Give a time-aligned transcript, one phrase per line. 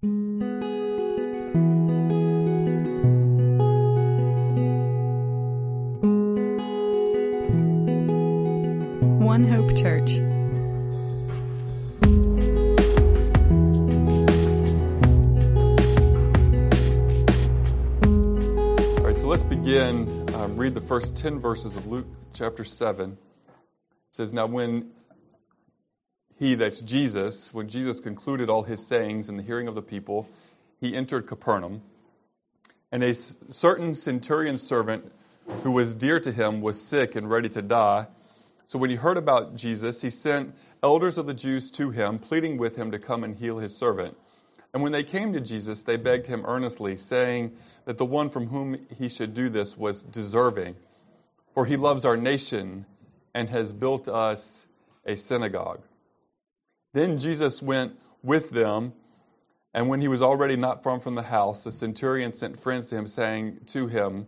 [0.00, 0.12] One
[9.42, 10.20] Hope Church.
[18.94, 20.28] All right, so let's begin.
[20.34, 23.14] Um, read the first 10 verses of Luke chapter 7.
[23.14, 23.18] It
[24.12, 24.92] says, Now when
[26.38, 30.28] he, that's Jesus, when Jesus concluded all his sayings in the hearing of the people,
[30.80, 31.82] he entered Capernaum.
[32.92, 35.12] And a certain centurion servant
[35.62, 38.06] who was dear to him was sick and ready to die.
[38.66, 42.56] So when he heard about Jesus, he sent elders of the Jews to him, pleading
[42.56, 44.16] with him to come and heal his servant.
[44.72, 47.52] And when they came to Jesus, they begged him earnestly, saying
[47.84, 50.76] that the one from whom he should do this was deserving,
[51.52, 52.84] for he loves our nation
[53.34, 54.66] and has built us
[55.04, 55.80] a synagogue.
[56.92, 58.92] Then Jesus went with them,
[59.74, 62.96] and when he was already not far from the house, the centurion sent friends to
[62.96, 64.26] him, saying to him,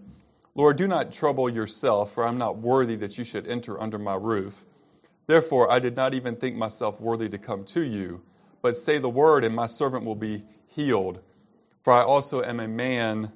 [0.54, 3.98] Lord, do not trouble yourself, for I am not worthy that you should enter under
[3.98, 4.64] my roof.
[5.26, 8.22] Therefore, I did not even think myself worthy to come to you,
[8.62, 11.20] but say the word, and my servant will be healed.
[11.82, 13.32] For I also am a man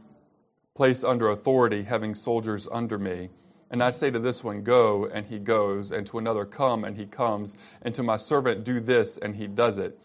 [0.74, 3.30] placed under authority, having soldiers under me.
[3.74, 6.96] And I say to this one, Go, and he goes, and to another, Come, and
[6.96, 9.98] he comes, and to my servant, Do this, and he does it.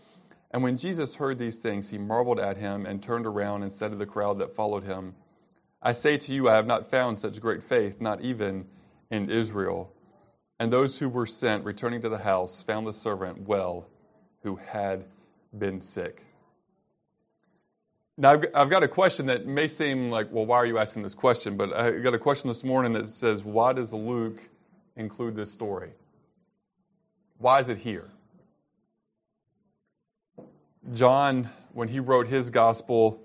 [0.49, 3.91] And when Jesus heard these things, he marveled at him, and turned around and said
[3.91, 5.13] to the crowd that followed him,
[5.83, 8.65] I say to you, I have not found such great faith, not even
[9.11, 9.93] in Israel.
[10.59, 13.87] And those who were sent, returning to the house, found the servant well,
[14.41, 15.05] who had
[15.55, 16.25] been sick.
[18.19, 21.15] Now, I've got- a question that may seem like, well, why are you asking this
[21.15, 21.55] question?
[21.55, 24.41] But I got a question this morning that says, why does Luke
[24.97, 25.93] include this story?
[27.37, 28.09] Why is it here?
[30.91, 33.23] John, when he wrote his gospel,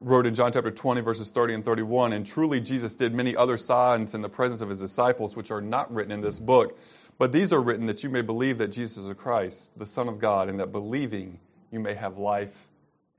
[0.00, 3.56] wrote in John chapter 20, verses 30 and 31, and truly Jesus did many other
[3.56, 6.76] signs in the presence of his disciples, which are not written in this book.
[7.18, 10.18] But these are written that you may believe that Jesus is Christ, the Son of
[10.18, 11.38] God, and that believing
[11.70, 12.68] you may have life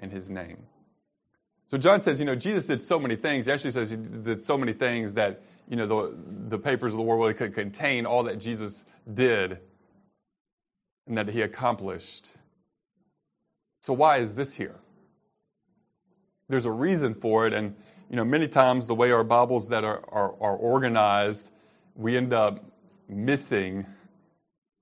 [0.02, 0.58] in his name.
[1.70, 3.46] So John says, you know, Jesus did so many things.
[3.46, 6.16] He actually says he did so many things that, you know, the,
[6.50, 9.60] the papers of the world really could contain all that Jesus did
[11.08, 12.32] and that he accomplished.
[13.82, 14.76] So why is this here?
[16.48, 17.76] There's a reason for it, and
[18.10, 21.52] you know, many times the way our Bibles that are, are, are organized,
[21.96, 22.66] we end up
[23.08, 23.86] missing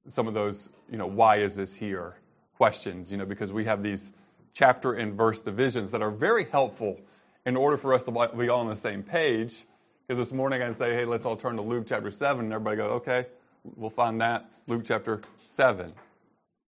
[0.07, 2.15] some of those, you know, why is this here
[2.55, 4.13] questions, you know, because we have these
[4.57, 6.99] chapter and verse divisions that are very helpful
[7.45, 9.65] in order for us to be all on the same page.
[10.07, 12.77] Because this morning I say, hey, let's all turn to Luke chapter 7, and everybody
[12.77, 13.27] go, okay,
[13.75, 14.49] we'll find that.
[14.65, 15.93] Luke chapter 7,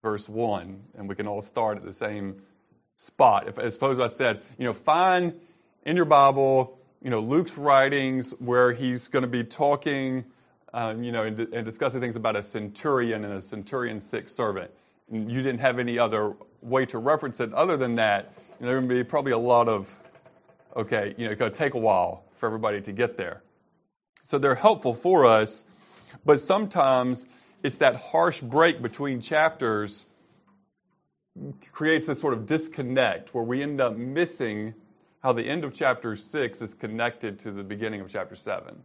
[0.04, 2.44] verse 1, and we can all start at the same
[2.96, 3.48] spot.
[3.48, 5.34] If, I suppose I said, you know, find
[5.84, 10.26] in your Bible, you know, Luke's writings where he's going to be talking,
[10.74, 14.70] um, you know, and, and discussing things about a centurion and a centurion's sick servant.
[15.12, 18.34] You didn't have any other way to reference it other than that.
[18.60, 19.96] You know, there would be probably a lot of,
[20.76, 23.42] okay, you know, it's going to take a while for everybody to get there.
[24.24, 25.66] So they're helpful for us,
[26.26, 27.28] but sometimes
[27.64, 30.08] it's that harsh break between chapters
[31.72, 34.74] creates this sort of disconnect where we end up missing
[35.24, 38.84] how the end of chapter 6 is connected to the beginning of chapter 7.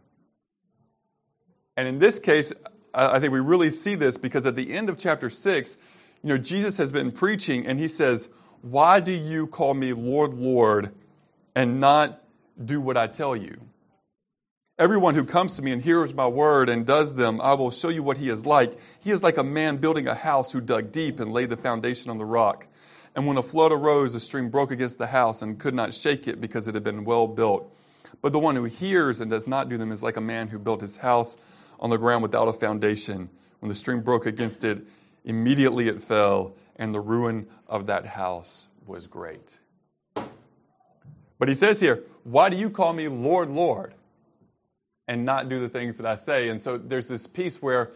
[1.77, 2.53] And in this case,
[2.93, 5.77] I think we really see this because at the end of chapter 6,
[6.25, 10.33] you know, Jesus has been preaching and he says, Why do you call me Lord,
[10.33, 10.91] Lord,
[11.53, 12.19] and not
[12.63, 13.61] do what I tell you?
[14.79, 17.89] Everyone who comes to me and hears my word and does them, I will show
[17.89, 18.73] you what he is like.
[19.03, 22.09] He is like a man building a house who dug deep and laid the foundation
[22.09, 22.65] on the rock.
[23.15, 26.27] And when a flood arose, the stream broke against the house and could not shake
[26.27, 27.71] it because it had been well built.
[28.23, 30.57] But the one who hears and does not do them is like a man who
[30.57, 31.37] built his house
[31.79, 33.29] on the ground without a foundation.
[33.59, 34.85] When the stream broke against it,
[35.25, 39.59] immediately it fell, and the ruin of that house was great.
[41.37, 43.93] But he says here, Why do you call me Lord, Lord?
[45.07, 46.49] and not do the things that I say.
[46.49, 47.91] And so there's this piece where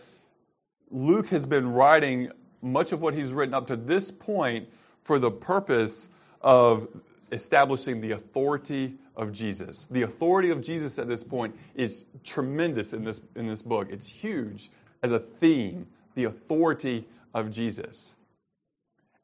[0.89, 2.31] Luke has been writing
[2.61, 4.69] much of what he's written up to this point
[5.01, 6.09] for the purpose
[6.41, 6.87] of
[7.31, 9.85] establishing the authority of Jesus.
[9.85, 13.87] The authority of Jesus at this point is tremendous in this, in this book.
[13.91, 14.69] It's huge
[15.01, 18.15] as a theme, the authority of Jesus.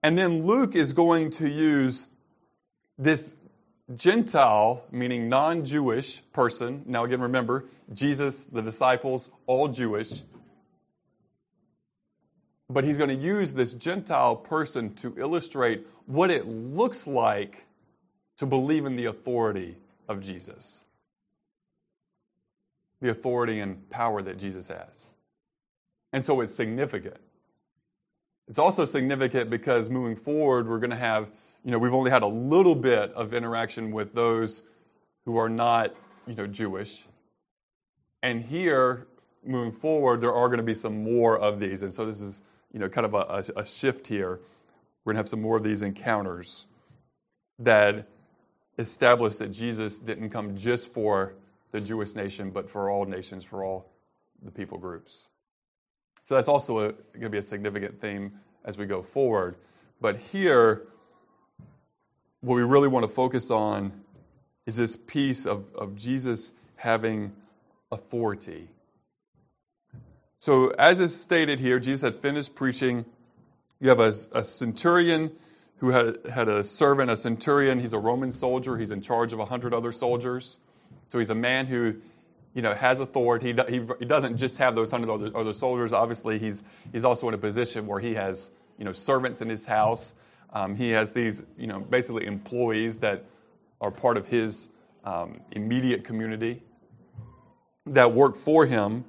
[0.03, 2.09] And then Luke is going to use
[2.97, 3.35] this
[3.95, 6.83] Gentile, meaning non Jewish person.
[6.85, 10.21] Now, again, remember, Jesus, the disciples, all Jewish.
[12.69, 17.65] but he's going to use this Gentile person to illustrate what it looks like
[18.37, 19.77] to believe in the authority
[20.09, 20.83] of Jesus.
[23.01, 25.09] The authority and power that Jesus has.
[26.11, 27.17] And so it's significant.
[28.47, 31.29] It's also significant because moving forward, we're going to have,
[31.63, 34.61] you know, we've only had a little bit of interaction with those
[35.25, 35.95] who are not,
[36.27, 37.05] you know, Jewish.
[38.21, 39.07] And here,
[39.43, 41.81] moving forward, there are going to be some more of these.
[41.81, 44.39] And so this is, you know, kind of a, a shift here.
[45.03, 46.65] We're going to have some more of these encounters
[47.59, 48.07] that
[48.77, 51.33] establish that Jesus didn't come just for
[51.71, 53.91] the Jewish nation, but for all nations, for all
[54.43, 55.27] the people groups.
[56.25, 58.31] So that's also going to be a significant theme
[58.63, 59.57] as we go forward.
[60.01, 60.87] But here,
[62.41, 63.91] what we really want to focus on
[64.65, 67.33] is this piece of, of Jesus having
[67.91, 68.69] authority.
[70.39, 73.05] So, as is stated here, Jesus had finished preaching.
[73.79, 75.31] You have a, a centurion
[75.77, 77.77] who had, had a servant, a centurion.
[77.77, 78.77] He's a Roman soldier.
[78.77, 80.57] He's in charge of a hundred other soldiers.
[81.07, 81.97] So he's a man who
[82.55, 83.53] you know, has authority.
[83.69, 85.93] He, he doesn't just have those hundred other, soldiers.
[85.93, 89.65] Obviously, he's, he's also in a position where he has, you know, servants in his
[89.65, 90.15] house.
[90.53, 93.25] Um, he has these, you know, basically employees that
[93.81, 94.69] are part of his
[95.03, 96.63] um, immediate community
[97.85, 99.03] that work for him.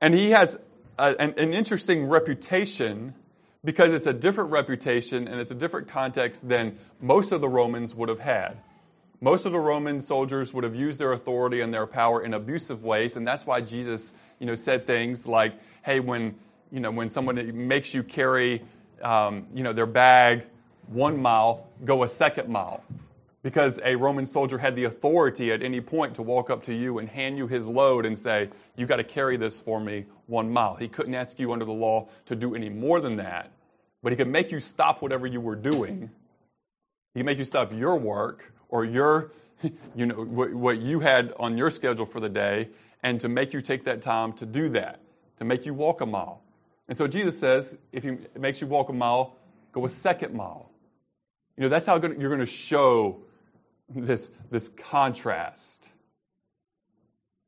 [0.00, 0.58] And he has
[0.98, 3.14] a, an, an interesting reputation
[3.62, 7.94] because it's a different reputation and it's a different context than most of the Romans
[7.94, 8.56] would have had.
[9.22, 12.82] Most of the Roman soldiers would have used their authority and their power in abusive
[12.82, 15.52] ways, and that's why Jesus, you know, said things like,
[15.84, 16.34] "Hey, when
[16.72, 17.36] you know when someone
[17.68, 18.62] makes you carry,
[19.00, 20.46] um, you know, their bag
[20.88, 22.82] one mile, go a second mile."
[23.44, 26.98] Because a Roman soldier had the authority at any point to walk up to you
[26.98, 30.52] and hand you his load and say, You got to carry this for me one
[30.52, 30.76] mile.
[30.76, 33.50] He couldn't ask you under the law to do any more than that,
[34.00, 36.10] but he could make you stop whatever you were doing.
[37.14, 39.30] He could make you stop your work or your,
[39.94, 42.70] you know, what, what you had on your schedule for the day,
[43.04, 44.98] and to make you take that time to do that,
[45.36, 46.42] to make you walk a mile.
[46.88, 49.36] And so Jesus says, if he, makes you walk a mile,
[49.70, 50.70] go a second mile.
[51.56, 53.22] You know, that's how you're going to show
[53.88, 55.92] this, this contrast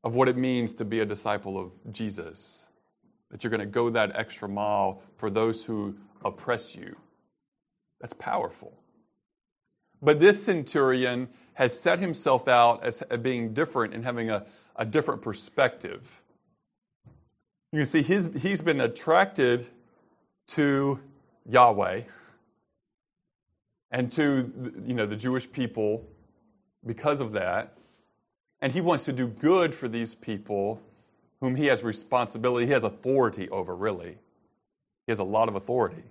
[0.03, 2.67] of what it means to be a disciple of Jesus.
[3.31, 6.95] That you're going to go that extra mile for those who oppress you.
[7.99, 8.77] That's powerful.
[10.01, 14.45] But this centurion has set himself out as being different and having a,
[14.75, 16.21] a different perspective.
[17.71, 19.65] You can see he's, he's been attracted
[20.47, 20.99] to
[21.49, 22.01] Yahweh
[23.91, 26.05] and to you know, the Jewish people
[26.85, 27.77] because of that.
[28.61, 30.81] And he wants to do good for these people
[31.41, 34.17] whom he has responsibility, he has authority over, really.
[35.05, 36.03] He has a lot of authority.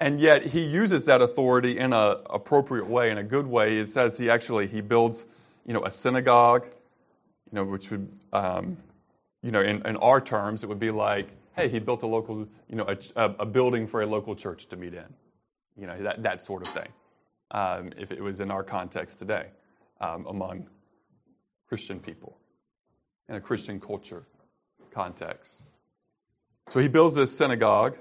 [0.00, 3.78] And yet he uses that authority in an appropriate way, in a good way.
[3.78, 5.26] It says he actually he builds,
[5.66, 8.76] you know, a synagogue, you know, which would, um,
[9.42, 12.46] you know, in, in, our terms, it would be like, hey, he built a local,
[12.68, 12.86] you know,
[13.16, 15.06] a, a building for a local church to meet in,
[15.76, 16.88] you know, that, that sort of thing.
[17.50, 19.46] Um, if it was in our context today,
[20.00, 20.68] um, among
[21.68, 22.38] Christian people
[23.28, 24.24] in a Christian culture
[24.90, 25.64] context.
[26.68, 27.98] So he builds this synagogue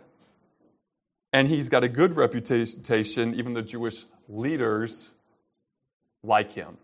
[1.34, 5.12] and he's got a good reputation, even the Jewish leaders
[6.24, 6.78] like him.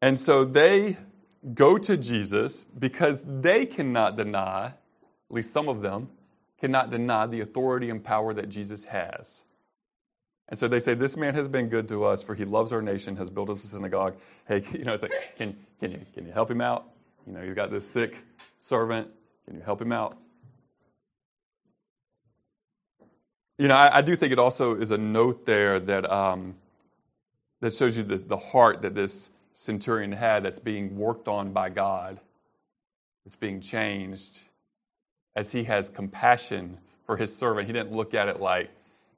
[0.00, 0.98] And so they
[1.54, 4.74] go to Jesus because they cannot deny, at
[5.30, 6.10] least some of them,
[6.60, 9.44] cannot deny the authority and power that Jesus has.
[10.48, 12.82] And so they say, This man has been good to us, for he loves our
[12.82, 14.16] nation, has built us a synagogue.
[14.46, 16.86] Hey, you know, it's like, can, can, you, can you help him out?
[17.26, 18.22] You know, he's got this sick
[18.60, 19.08] servant.
[19.46, 20.16] Can you help him out?
[23.58, 26.56] You know, I, I, do think it also is a note there that um,
[27.60, 31.70] that shows you the, the heart that this centurion had that's being worked on by
[31.70, 32.20] God.
[33.24, 34.42] It's being changed
[35.36, 37.66] as he has compassion for his servant.
[37.66, 38.70] He didn't look at it like,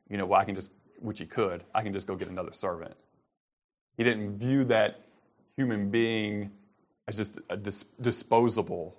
[0.09, 2.52] you know, well, I can just, which he could, I can just go get another
[2.52, 2.95] servant.
[3.97, 5.00] He didn't view that
[5.57, 6.52] human being
[7.09, 8.95] as just dis- disposable,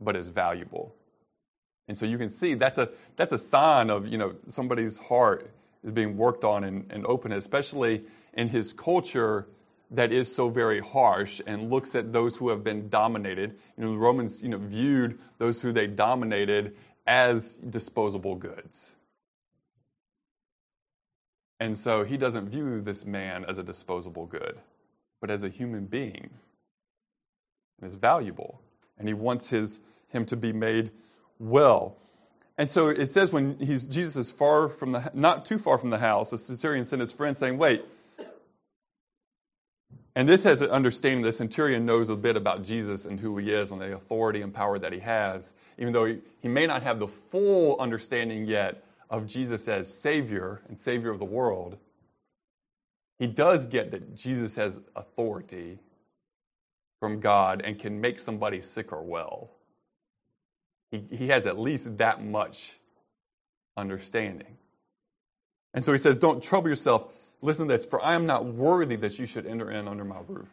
[0.00, 0.94] but as valuable.
[1.90, 5.50] And so you can see that's a, that's a sign of, you know, somebody's heart
[5.82, 9.48] is being worked on and, and open, especially in his culture
[9.90, 13.56] that is so very harsh and looks at those who have been dominated.
[13.76, 16.76] You know, the Romans, you know, viewed those who they dominated
[17.08, 18.94] as disposable goods.
[21.58, 24.60] And so he doesn't view this man as a disposable good,
[25.20, 26.30] but as a human being.
[27.80, 28.60] And is valuable
[28.96, 29.80] and he wants his,
[30.10, 30.92] him to be made
[31.40, 31.96] well.
[32.56, 35.90] And so it says when he's, Jesus is far from the, not too far from
[35.90, 37.82] the house, the centurion sent his friend saying, Wait.
[40.14, 43.52] And this has an understanding the centurion knows a bit about Jesus and who he
[43.52, 46.82] is and the authority and power that he has, even though he, he may not
[46.82, 51.78] have the full understanding yet of Jesus as Savior and Savior of the world.
[53.18, 55.78] He does get that Jesus has authority
[56.98, 59.50] from God and can make somebody sick or well.
[60.90, 62.76] He, he has at least that much
[63.76, 64.58] understanding.
[65.72, 67.12] And so he says, Don't trouble yourself.
[67.42, 70.18] Listen to this, for I am not worthy that you should enter in under my
[70.26, 70.50] roof.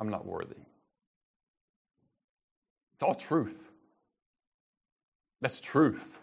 [0.00, 0.56] I'm not worthy.
[2.94, 3.70] It's all truth.
[5.40, 6.20] That's truth.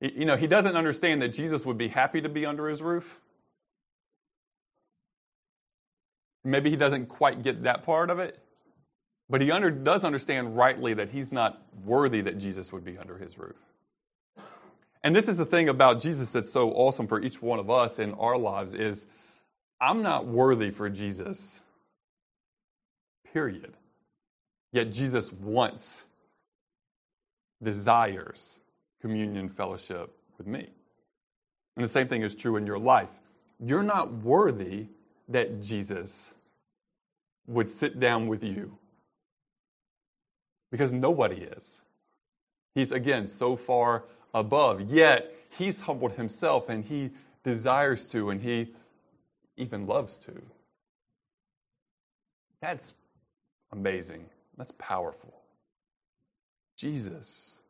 [0.00, 3.20] You know, he doesn't understand that Jesus would be happy to be under his roof.
[6.44, 8.38] Maybe he doesn't quite get that part of it.
[9.32, 13.16] But he under, does understand rightly that he's not worthy that Jesus would be under
[13.16, 13.56] his roof.
[15.02, 17.98] And this is the thing about Jesus that's so awesome for each one of us
[17.98, 19.06] in our lives is
[19.80, 21.62] I'm not worthy for Jesus.
[23.32, 23.72] Period.
[24.70, 26.08] Yet Jesus wants,
[27.62, 28.60] desires
[29.00, 30.68] communion fellowship with me.
[31.76, 33.18] And the same thing is true in your life.
[33.58, 34.88] You're not worthy
[35.26, 36.34] that Jesus
[37.46, 38.76] would sit down with you
[40.72, 41.82] because nobody is.
[42.74, 44.90] He's, again, so far above.
[44.90, 47.10] Yet, he's humbled himself and he
[47.44, 48.68] desires to and he
[49.56, 50.32] even loves to.
[52.62, 52.94] That's
[53.70, 54.24] amazing.
[54.56, 55.34] That's powerful.
[56.76, 57.60] Jesus.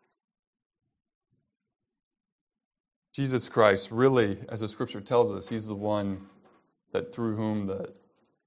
[3.12, 6.20] Jesus Christ, really, as the scripture tells us, he's the one
[6.92, 7.92] that through whom the,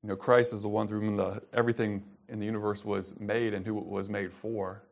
[0.01, 3.53] you know, Christ is the one through whom the, everything in the universe was made
[3.53, 4.83] and who it was made for.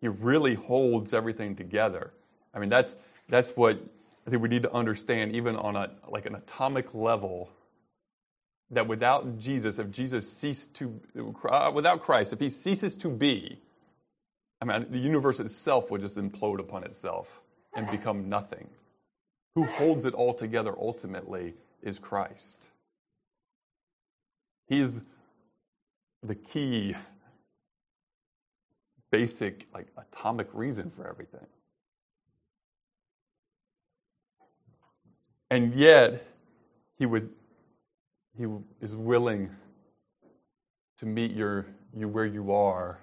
[0.00, 2.12] He really holds everything together.
[2.52, 2.96] I mean, that's,
[3.28, 3.80] that's what
[4.26, 7.50] I think we need to understand, even on a, like an atomic level,
[8.70, 11.00] that without Jesus, if Jesus ceased to,
[11.48, 13.60] uh, without Christ, if he ceases to be,
[14.60, 17.42] I mean, the universe itself would just implode upon itself
[17.74, 18.68] and become nothing.
[19.54, 22.70] Who holds it all together ultimately is Christ.
[24.66, 25.02] He's
[26.22, 26.94] the key,
[29.10, 31.46] basic, like atomic reason for everything.
[35.50, 36.26] And yet,
[36.98, 37.28] he was
[38.36, 38.46] he
[38.80, 39.50] is willing
[40.96, 41.66] to meet your,
[41.96, 42.98] you where you are.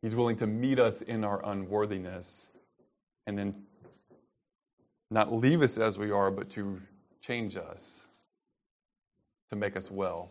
[0.00, 2.50] He's willing to meet us in our unworthiness
[3.26, 3.54] and then
[5.10, 6.80] not leave us as we are, but to
[7.20, 8.06] change us
[9.50, 10.30] to make us well.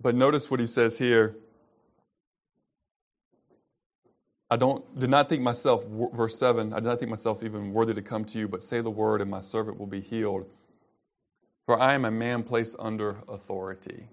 [0.00, 1.36] But notice what he says here.
[4.50, 7.94] I don't did not think myself verse 7 I did not think myself even worthy
[7.94, 10.44] to come to you but say the word and my servant will be healed
[11.64, 14.08] for I am a man placed under authority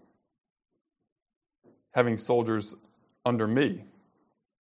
[1.91, 2.75] having soldiers
[3.25, 3.83] under me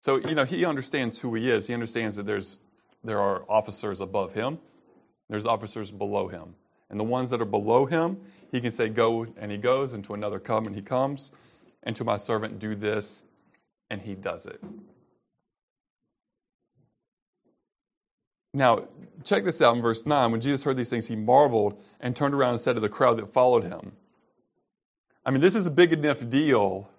[0.01, 2.57] so you know he understands who he is he understands that there's
[3.01, 4.59] there are officers above him
[5.29, 6.55] there's officers below him.
[6.89, 8.19] And the ones that are below him,
[8.51, 11.31] he can say, Go, and he goes, and to another, Come, and he comes,
[11.83, 13.25] and to my servant, Do this,
[13.89, 14.61] and he does it.
[18.53, 18.87] Now,
[19.23, 20.31] check this out in verse 9.
[20.31, 23.17] When Jesus heard these things, he marveled and turned around and said to the crowd
[23.17, 23.91] that followed him,
[25.25, 26.89] I mean, this is a big enough deal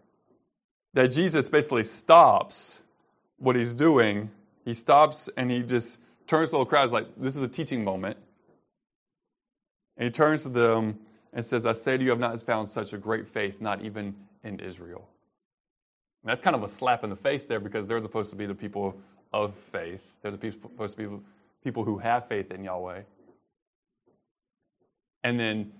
[0.95, 2.85] that Jesus basically stops
[3.39, 4.31] what he's doing.
[4.65, 7.83] He stops and he just turns to the crowd, is like, this is a teaching
[7.83, 8.17] moment.
[9.97, 11.01] And he turns to them
[11.33, 13.83] and says, I say to you, I have not found such a great faith, not
[13.83, 15.09] even in Israel.
[16.23, 18.47] And that's kind of a slap in the face there because they're supposed to be
[18.47, 18.97] the people
[19.33, 20.15] of faith.
[20.23, 21.25] They're the people, supposed to be
[21.65, 23.03] people who have faith in Yahweh.
[25.25, 25.73] And then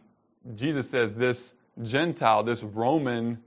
[0.54, 3.42] Jesus says, This Gentile, this Roman,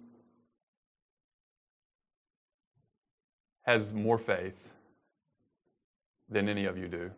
[3.64, 4.73] has more faith
[6.30, 7.12] than any of you do.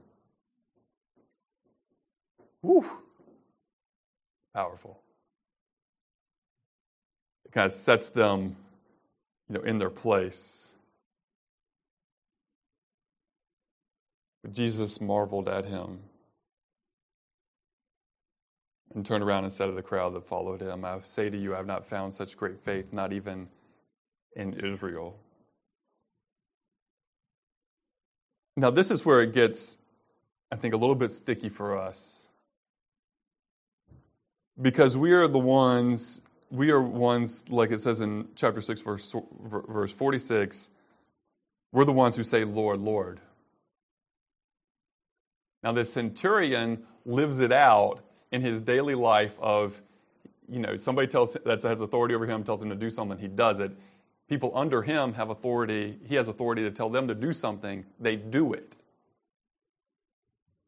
[2.62, 2.86] Woo!
[4.54, 5.00] Powerful.
[7.46, 8.56] It kind of sets them,
[9.48, 10.74] you know, in their place.
[14.42, 16.00] But Jesus marveled at him
[18.94, 21.54] and turned around and said to the crowd that followed him, I say to you,
[21.54, 23.50] I have not found such great faith, not even
[24.36, 25.18] in Israel.
[28.58, 29.80] Now, this is where it gets,
[30.52, 32.26] I think, a little bit sticky for us
[34.62, 39.16] Because we are the ones, we are ones, like it says in chapter 6, verse,
[39.44, 40.70] verse 46,
[41.74, 43.20] we're the ones who say, Lord, Lord.
[45.62, 49.82] Now, the centurion lives it out in his daily life of,
[50.48, 53.28] you know, somebody tells that has authority over him, tells him to do something, he
[53.28, 53.72] does it.
[54.28, 58.16] People under him have authority, he has authority to tell them to do something, they
[58.16, 58.76] do it.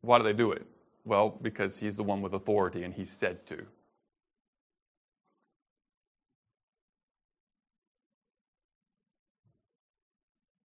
[0.01, 0.67] Why do they do it?
[1.05, 3.65] Well, because he's the one with authority and he's said to.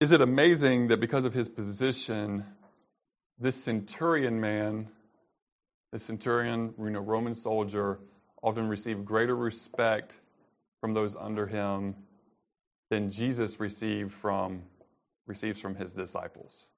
[0.01, 2.45] Is it amazing that because of his position,
[3.39, 4.89] this centurion man,
[5.93, 8.01] this centurion, you know, Roman soldier,
[8.43, 10.21] often received greater respect
[10.81, 11.95] from those under him
[12.91, 14.65] than Jesus received from
[15.27, 16.69] receives from his disciples.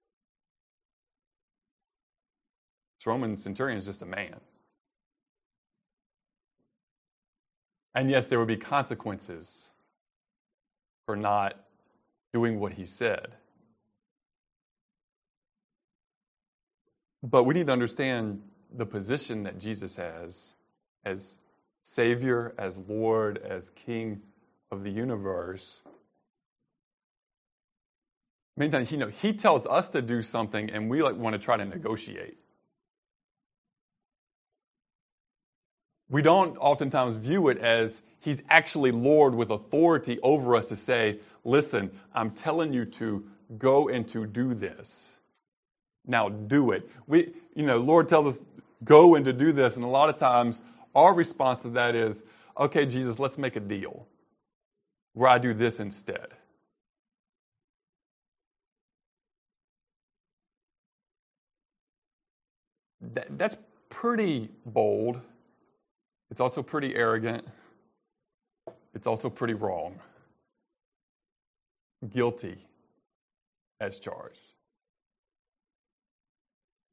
[2.98, 4.36] This Roman centurion is just a man.
[7.94, 9.72] And yes, there would be consequences
[11.06, 11.56] for not
[12.32, 13.32] doing what he said.
[17.22, 18.42] But we need to understand
[18.74, 20.54] the position that Jesus has
[21.04, 21.38] as
[21.82, 24.22] Savior, as Lord, as King
[24.70, 25.82] of the universe.
[28.56, 31.38] Many times, you know, He tells us to do something, and we like want to
[31.38, 32.36] try to negotiate.
[36.12, 41.18] we don't oftentimes view it as he's actually Lord with authority over us to say,
[41.42, 43.24] listen, I'm telling you to
[43.56, 45.16] go and to do this.
[46.06, 46.88] Now do it.
[47.06, 48.46] We, you know, Lord tells us
[48.84, 50.62] go and to do this, and a lot of times
[50.94, 52.26] our response to that is,
[52.58, 54.06] okay, Jesus, let's make a deal
[55.14, 56.26] where I do this instead.
[63.02, 63.56] That, that's
[63.90, 65.20] pretty bold
[66.32, 67.46] it's also pretty arrogant.
[68.94, 69.98] It's also pretty wrong.
[72.08, 72.56] Guilty
[73.78, 74.38] as charged.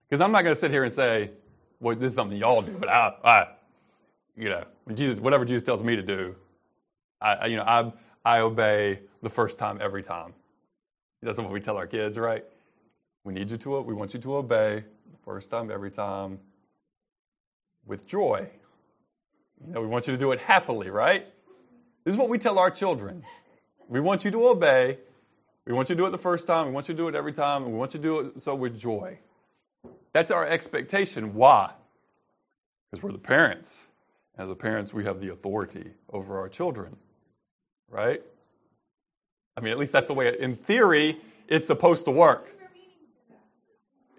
[0.03, 1.31] Because I'm not going to sit here and say,
[1.79, 3.47] well, this is something y'all do, but I, I
[4.35, 6.35] you know, Jesus, whatever Jesus tells me to do,
[7.21, 7.93] I, you know, I,
[8.25, 10.33] I obey the first time every time.
[11.21, 12.43] That's what we tell our kids, right?
[13.23, 14.83] We need you to, we want you to obey
[15.29, 16.39] first time every time
[17.85, 18.49] with joy.
[19.63, 21.23] You know, we want you to do it happily, right?
[22.03, 23.21] This is what we tell our children.
[23.87, 24.97] We want you to obey.
[25.67, 26.65] We want you to do it the first time.
[26.65, 27.61] We want you to do it every time.
[27.61, 29.19] And we want you to do it so with joy.
[30.13, 31.35] That's our expectation.
[31.35, 31.73] Why?
[32.89, 33.89] Because we're the parents.
[34.35, 36.95] As the parents, we have the authority over our children,
[37.87, 38.23] right?
[39.55, 42.55] I mean, at least that's the way, in theory, it's supposed to work.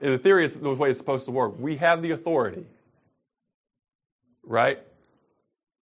[0.00, 1.58] In the theory, it's the way it's supposed to work.
[1.58, 2.66] We have the authority,
[4.42, 4.78] right?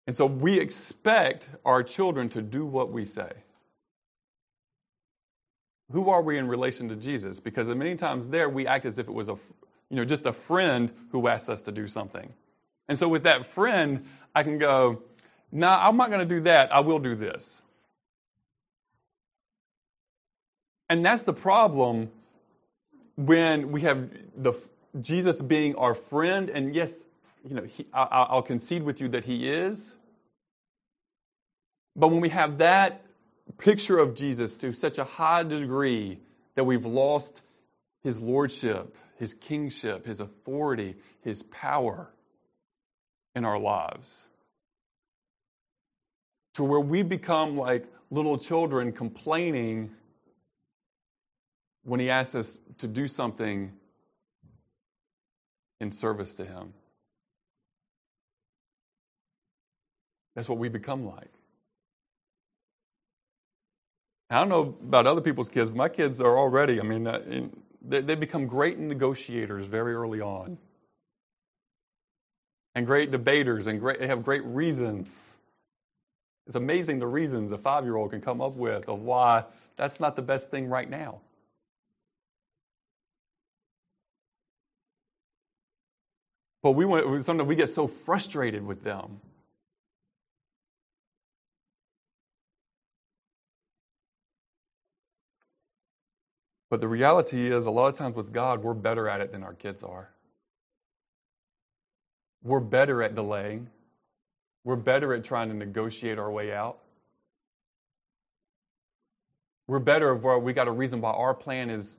[0.06, 3.30] And so we expect our children to do what we say.
[5.92, 7.40] Who are we in relation to Jesus?
[7.40, 9.36] Because many times there we act as if it was a,
[9.88, 12.32] you know, just a friend who asks us to do something.
[12.88, 14.04] And so with that friend,
[14.34, 15.02] I can go,
[15.52, 16.72] "No, nah, I'm not going to do that.
[16.74, 17.62] I will do this."
[20.90, 22.10] And that's the problem
[23.18, 24.52] when we have the
[25.00, 27.04] Jesus being our friend, and yes,
[27.44, 29.96] you know, he, I, will concede with you that he is.
[31.96, 33.04] But when we have that
[33.58, 36.20] picture of Jesus to such a high degree
[36.54, 37.42] that we've lost
[38.04, 42.10] his lordship, his kingship, his authority, his power
[43.34, 44.28] in our lives,
[46.54, 49.90] to where we become like little children complaining
[51.88, 53.72] when he asks us to do something
[55.80, 56.74] in service to him.
[60.34, 61.30] That's what we become like.
[64.30, 67.48] I don't know about other people's kids, but my kids are already, I mean, uh,
[67.80, 70.58] they, they become great negotiators very early on.
[72.74, 75.38] And great debaters, and great, they have great reasons.
[76.46, 79.44] It's amazing the reasons a five year old can come up with of why
[79.76, 81.20] that's not the best thing right now.
[86.62, 89.20] But we want, sometimes we get so frustrated with them
[96.70, 99.42] But the reality is, a lot of times with God, we're better at it than
[99.42, 100.10] our kids are.
[102.42, 103.68] We're better at delaying.
[104.64, 106.78] We're better at trying to negotiate our way out.
[109.66, 111.98] We're better of where we got a reason why our plan is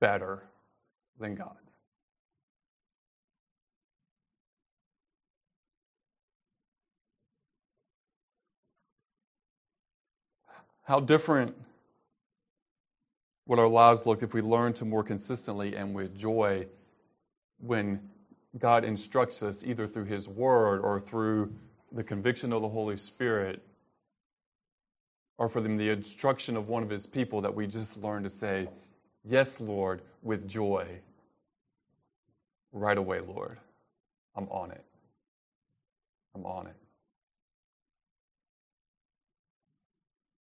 [0.00, 0.44] better
[1.18, 1.67] than God's.
[10.88, 11.54] How different
[13.46, 16.66] would our lives look if we learned to more consistently and with joy
[17.58, 18.08] when
[18.58, 21.52] God instructs us either through His Word or through
[21.92, 23.62] the conviction of the Holy Spirit
[25.36, 28.30] or for them the instruction of one of His people that we just learn to
[28.30, 28.66] say,
[29.22, 30.86] Yes, Lord, with joy.
[32.72, 33.58] Right away, Lord.
[34.34, 34.86] I'm on it.
[36.34, 36.76] I'm on it.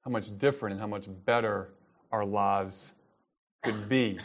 [0.08, 1.74] How much different and how much better
[2.14, 2.94] our lives
[3.62, 4.20] could be.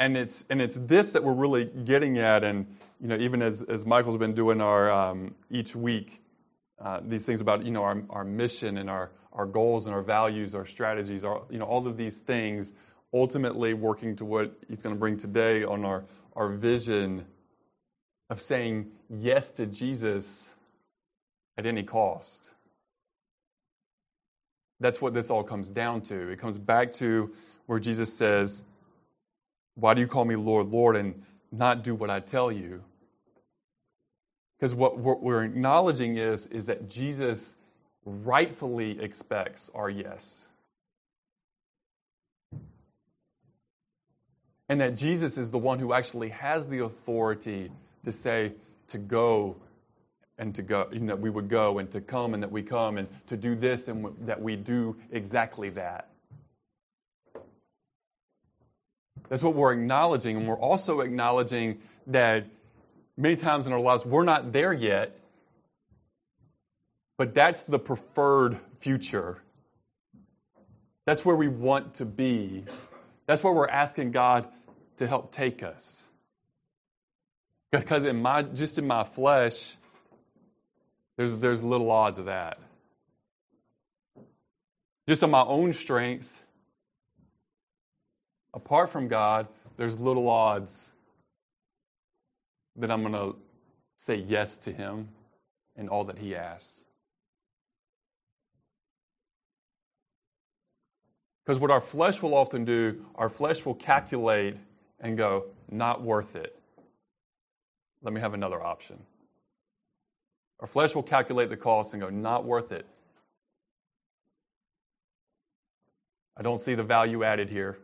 [0.00, 2.66] And it's and it's this that we're really getting at and
[3.00, 6.20] you know even as, as michael's been doing our um, each week
[6.80, 10.02] uh, these things about you know our, our mission and our, our goals and our
[10.02, 12.72] values our strategies our, you know all of these things
[13.14, 16.02] ultimately working to what he's going to bring today on our,
[16.34, 17.24] our vision
[18.30, 20.56] of saying yes to jesus
[21.56, 22.50] at any cost
[24.80, 27.32] that's what this all comes down to it comes back to
[27.66, 28.64] where jesus says
[29.74, 32.82] why do you call me Lord, Lord, and not do what I tell you?
[34.56, 37.56] Because what we're acknowledging is, is that Jesus
[38.04, 40.48] rightfully expects our yes.
[44.68, 47.70] And that Jesus is the one who actually has the authority
[48.04, 48.52] to say,
[48.88, 49.56] to go
[50.38, 52.98] and to go, and that we would go and to come and that we come
[52.98, 56.08] and to do this and that we do exactly that.
[59.28, 60.36] That's what we're acknowledging.
[60.36, 62.46] And we're also acknowledging that
[63.16, 65.18] many times in our lives, we're not there yet,
[67.16, 69.40] but that's the preferred future.
[71.06, 72.64] That's where we want to be.
[73.26, 74.48] That's where we're asking God
[74.96, 76.08] to help take us.
[77.70, 79.76] Because in my just in my flesh,
[81.16, 82.58] there's there's little odds of that.
[85.08, 86.42] Just on my own strength,
[88.54, 90.92] apart from God, there's little odds
[92.76, 93.36] that I'm going to
[93.96, 95.08] say yes to Him
[95.76, 96.86] and all that He asks.
[101.44, 104.56] Because what our flesh will often do, our flesh will calculate
[104.98, 106.58] and go, not worth it.
[108.02, 108.98] Let me have another option.
[110.64, 112.86] Our flesh will calculate the cost and go, not worth it.
[116.38, 117.76] I don't see the value added here.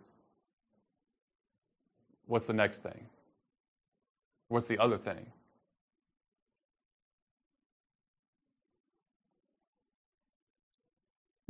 [2.24, 3.04] What's the next thing?
[4.48, 5.26] What's the other thing?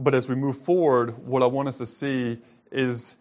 [0.01, 2.39] But as we move forward, what I want us to see
[2.73, 3.19] is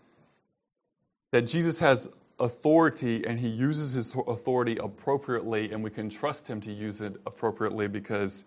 [1.32, 6.62] that Jesus has authority and he uses his authority appropriately, and we can trust him
[6.62, 8.46] to use it appropriately because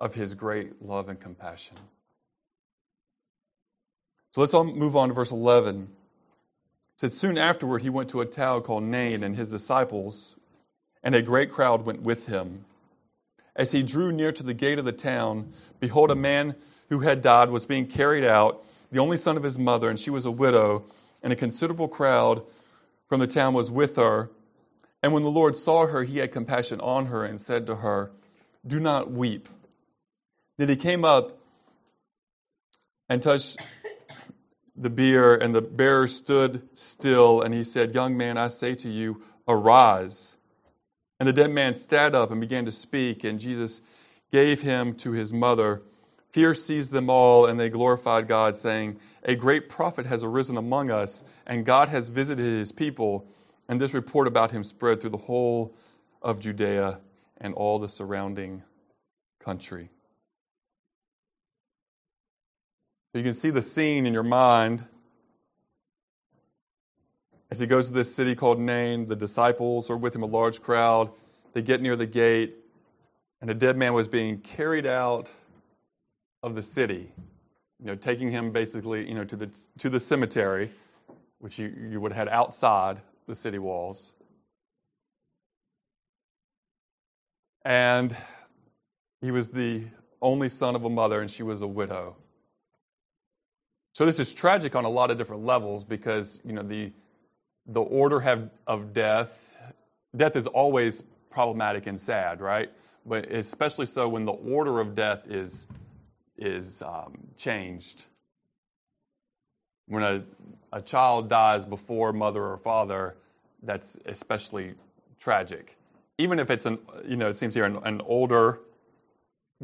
[0.00, 1.76] of his great love and compassion.
[4.32, 5.88] So let's all move on to verse 11
[6.98, 10.34] said soon afterward he went to a town called Nain and his disciples,
[11.00, 12.64] and a great crowd went with him.
[13.54, 16.56] As he drew near to the gate of the town, behold, a man
[16.88, 20.10] who had died was being carried out, the only son of his mother, and she
[20.10, 20.86] was a widow,
[21.22, 22.42] and a considerable crowd
[23.08, 24.30] from the town was with her.
[25.02, 28.10] And when the Lord saw her, he had compassion on her and said to her,
[28.66, 29.48] Do not weep.
[30.56, 31.38] Then he came up
[33.08, 33.58] and touched
[34.76, 38.88] the bier, and the bearer stood still, and he said, Young man, I say to
[38.88, 40.36] you, arise.
[41.18, 43.80] And the dead man sat up and began to speak, and Jesus
[44.30, 45.82] gave him to his mother.
[46.30, 50.90] Fear seized them all, and they glorified God, saying, A great prophet has arisen among
[50.90, 53.26] us, and God has visited his people.
[53.68, 55.74] And this report about him spread through the whole
[56.20, 57.00] of Judea
[57.38, 58.62] and all the surrounding
[59.38, 59.90] country.
[63.14, 64.84] You can see the scene in your mind.
[67.50, 70.60] As he goes to this city called Nain, the disciples are with him, a large
[70.60, 71.10] crowd.
[71.54, 72.56] They get near the gate,
[73.40, 75.32] and a dead man was being carried out
[76.42, 77.12] of the city,
[77.80, 80.70] you know, taking him basically, you know, to the, to the cemetery,
[81.38, 84.12] which you, you would have had outside the city walls.
[87.64, 88.16] And
[89.20, 89.84] he was the
[90.22, 92.16] only son of a mother, and she was a widow.
[93.94, 96.92] So this is tragic on a lot of different levels because you know the
[97.66, 99.56] the order have, of death
[100.16, 102.70] death is always problematic and sad, right?
[103.04, 105.66] But especially so when the order of death is
[106.38, 108.06] is um, changed.
[109.86, 110.22] When a,
[110.72, 113.16] a child dies before mother or father,
[113.62, 114.74] that's especially
[115.20, 115.76] tragic.
[116.18, 118.60] Even if it's an, you know, it seems here an, an older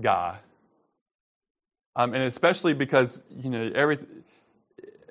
[0.01, 0.39] guy,
[1.97, 4.25] Um, and especially because, you know, everything,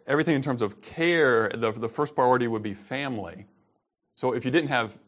[0.06, 3.45] everything in terms of care, the, the first priority would be family.
[4.15, 4.99] So if you didn't have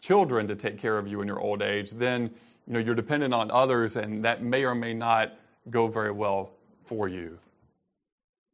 [0.00, 2.30] children to take care of you in your old age, then
[2.66, 5.36] you know you're dependent on others, and that may or may not
[5.68, 6.52] go very well
[6.84, 7.38] for you.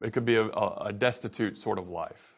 [0.00, 2.34] It could be a, a destitute sort of life.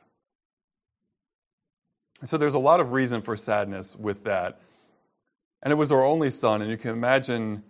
[2.25, 4.61] So there's a lot of reason for sadness with that.
[5.63, 7.63] And it was her only son, and you can imagine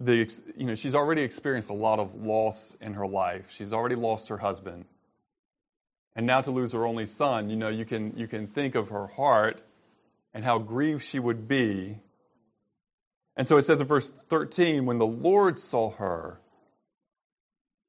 [0.00, 3.50] the you know she's already experienced a lot of loss in her life.
[3.50, 4.86] She's already lost her husband.
[6.14, 8.88] And now to lose her only son, you know, you can you can think of
[8.90, 9.60] her heart
[10.32, 11.98] and how grieved she would be.
[13.38, 16.40] And so it says in verse 13, when the Lord saw her,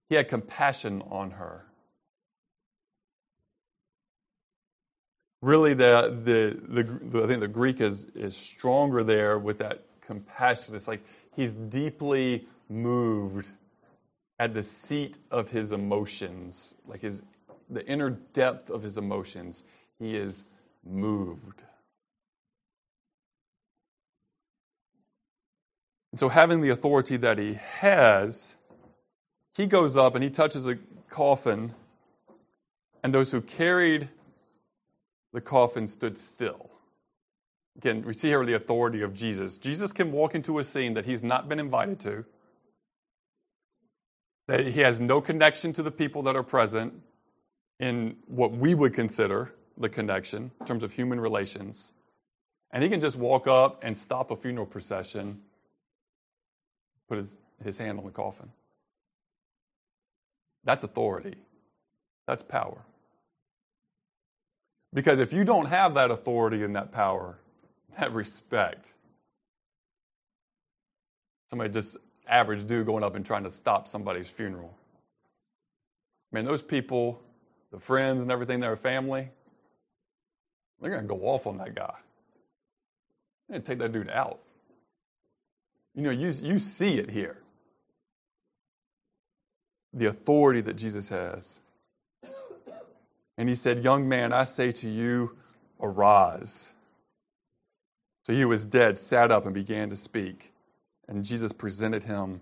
[0.07, 1.65] he had compassion on her.
[5.41, 10.75] Really, the, the, the, I think the Greek is, is stronger there with that compassion.
[10.75, 11.01] It's like
[11.35, 13.49] he's deeply moved
[14.37, 17.23] at the seat of his emotions, like his,
[17.69, 19.63] the inner depth of his emotions.
[19.97, 20.45] He is
[20.85, 21.63] moved.
[26.11, 28.57] And so, having the authority that he has,
[29.55, 30.77] he goes up and he touches a
[31.09, 31.73] coffin,
[33.03, 34.09] and those who carried
[35.33, 36.69] the coffin stood still.
[37.77, 39.57] Again, we see here the authority of Jesus.
[39.57, 42.25] Jesus can walk into a scene that he's not been invited to,
[44.47, 46.93] that he has no connection to the people that are present
[47.79, 51.93] in what we would consider the connection in terms of human relations.
[52.71, 55.41] And he can just walk up and stop a funeral procession,
[57.09, 58.49] put his, his hand on the coffin.
[60.63, 61.35] That's authority.
[62.27, 62.85] That's power.
[64.93, 67.39] Because if you don't have that authority and that power,
[67.97, 68.93] that respect,
[71.47, 74.75] somebody just average dude going up and trying to stop somebody's funeral.
[76.31, 77.21] Man, those people,
[77.71, 79.29] the friends and everything, their family,
[80.79, 81.95] they're going to go off on that guy.
[83.47, 84.39] They're going to take that dude out.
[85.95, 87.37] You know, you, you see it here.
[89.93, 91.61] The authority that Jesus has.
[93.37, 95.37] And he said, Young man, I say to you,
[95.79, 96.73] arise.
[98.23, 100.51] So he was dead, sat up, and began to speak.
[101.07, 102.41] And Jesus presented him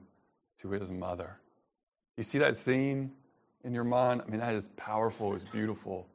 [0.60, 1.38] to his mother.
[2.17, 3.12] You see that scene
[3.63, 4.23] in your mind?
[4.25, 6.07] I mean, that is powerful, it's beautiful.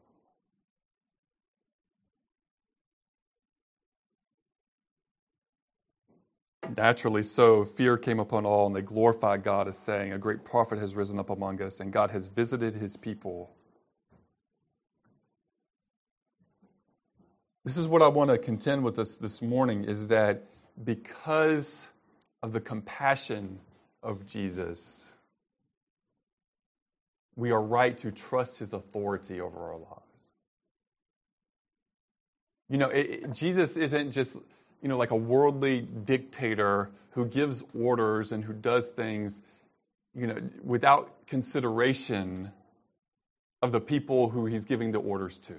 [6.77, 10.79] Naturally so, fear came upon all, and they glorified God as saying, A great prophet
[10.79, 13.51] has risen up among us, and God has visited his people.
[17.64, 20.44] This is what I want to contend with us this morning is that
[20.83, 21.90] because
[22.42, 23.61] of the compassion
[24.03, 25.14] of Jesus,
[27.37, 30.03] we are right to trust his authority over our lives.
[32.68, 34.40] You know, it, it, Jesus isn't just,
[34.83, 39.42] you know, like a worldly dictator who gives orders and who does things,
[40.14, 42.51] you know, without consideration
[43.62, 45.55] of the people who he's giving the orders to.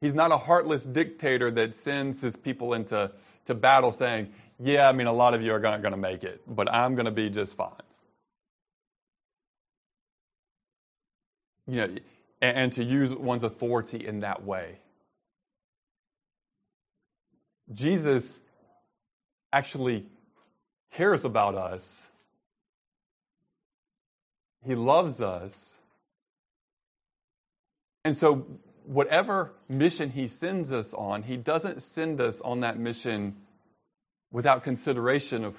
[0.00, 3.12] He's not a heartless dictator that sends his people into
[3.44, 6.24] to battle saying, Yeah, I mean, a lot of you are not going to make
[6.24, 7.70] it, but I'm going to be just fine.
[11.66, 11.96] You know,
[12.40, 14.78] and, and to use one's authority in that way.
[17.72, 18.42] Jesus
[19.52, 20.06] actually
[20.90, 22.10] cares about us.
[24.64, 25.80] He loves us.
[28.04, 28.46] And so
[28.84, 33.36] whatever mission he sends us on, he doesn't send us on that mission
[34.30, 35.58] without consideration of,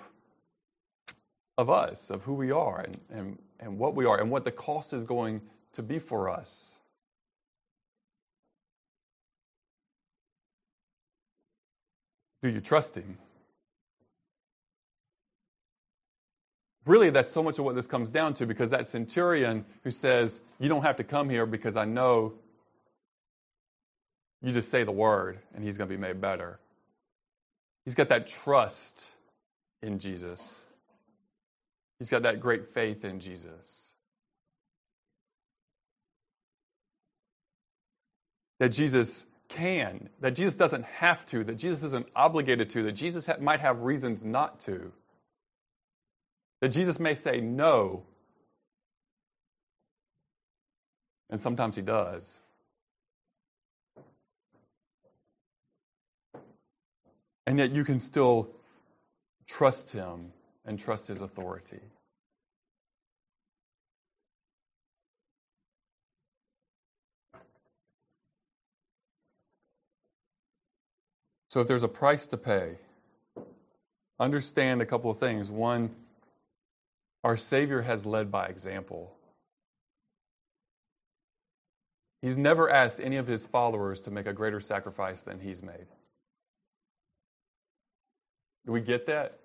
[1.58, 4.52] of us, of who we are and, and, and what we are, and what the
[4.52, 5.42] cost is going
[5.74, 6.80] to be for us.
[12.44, 13.18] Do you trust him?
[16.86, 20.42] Really, that's so much of what this comes down to because that centurion who says,
[20.60, 22.34] You don't have to come here because I know
[24.42, 26.60] you just say the word and he's going to be made better.
[27.86, 29.14] He's got that trust
[29.82, 30.66] in Jesus.
[31.98, 33.94] He's got that great faith in Jesus.
[38.60, 43.28] That Jesus can, that Jesus doesn't have to, that Jesus isn't obligated to, that Jesus
[43.28, 44.92] ha- might have reasons not to.
[46.60, 48.04] That Jesus may say no,
[51.30, 52.42] and sometimes he does.
[57.46, 58.50] And yet you can still
[59.46, 60.32] trust Him
[60.66, 61.80] and trust his authority.
[71.54, 72.78] So, if there's a price to pay,
[74.20, 75.52] understand a couple of things.
[75.52, 75.92] One,
[77.24, 79.14] our Savior has led by example.
[82.24, 85.86] He's never asked any of his followers to make a greater sacrifice than he's made.
[88.66, 89.38] Do we get that?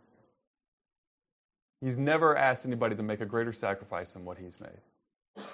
[1.83, 5.44] He's never asked anybody to make a greater sacrifice than what he's made.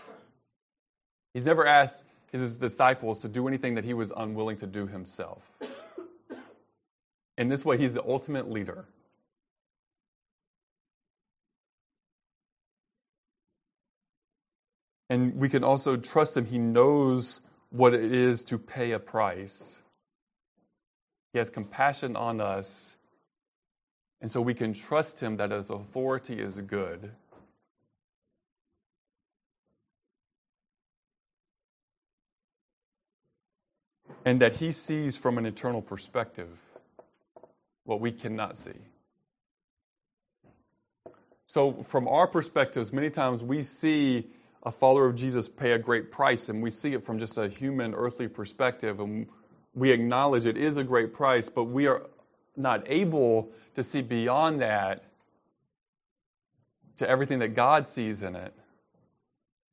[1.32, 5.50] He's never asked his disciples to do anything that he was unwilling to do himself.
[7.36, 8.86] In this way, he's the ultimate leader.
[15.10, 16.46] And we can also trust him.
[16.46, 19.82] He knows what it is to pay a price.
[21.32, 22.96] He has compassion on us.
[24.20, 27.12] And so we can trust him that his authority is good.
[34.24, 36.63] And that he sees from an eternal perspective
[37.84, 38.72] what we cannot see.
[41.46, 44.26] So, from our perspectives, many times we see
[44.64, 47.48] a follower of Jesus pay a great price, and we see it from just a
[47.48, 49.28] human, earthly perspective, and
[49.74, 52.06] we acknowledge it is a great price, but we are
[52.56, 55.04] not able to see beyond that
[56.96, 58.54] to everything that God sees in it.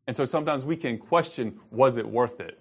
[0.07, 2.59] And so sometimes we can question was it worth it?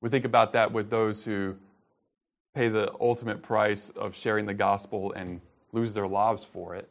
[0.00, 1.56] We think about that with those who
[2.58, 5.40] pay the ultimate price of sharing the gospel and
[5.72, 6.88] lose their lives for it.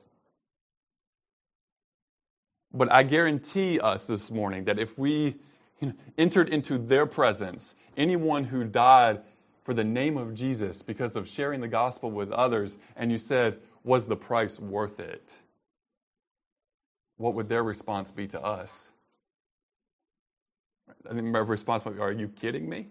[2.73, 5.35] But I guarantee us this morning that if we
[6.17, 9.19] entered into their presence, anyone who died
[9.61, 13.59] for the name of Jesus because of sharing the gospel with others, and you said,
[13.83, 15.39] Was the price worth it?
[17.17, 18.91] What would their response be to us?
[21.09, 22.87] I think my response would be, Are you kidding me?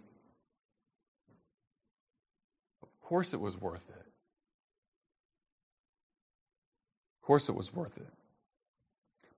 [3.06, 4.04] Course it was worth it.
[7.22, 8.12] Of course it was worth it.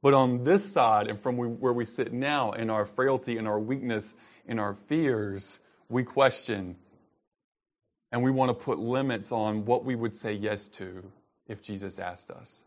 [0.03, 3.61] But on this side, and from where we sit now, in our frailty, in our
[3.61, 6.77] weakness, in our fears, we question
[8.11, 11.13] and we want to put limits on what we would say yes to
[11.47, 12.63] if Jesus asked us.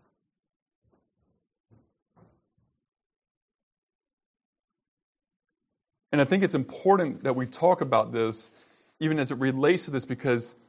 [6.11, 8.51] And I think it's important that we talk about this,
[8.99, 10.59] even as it relates to this, because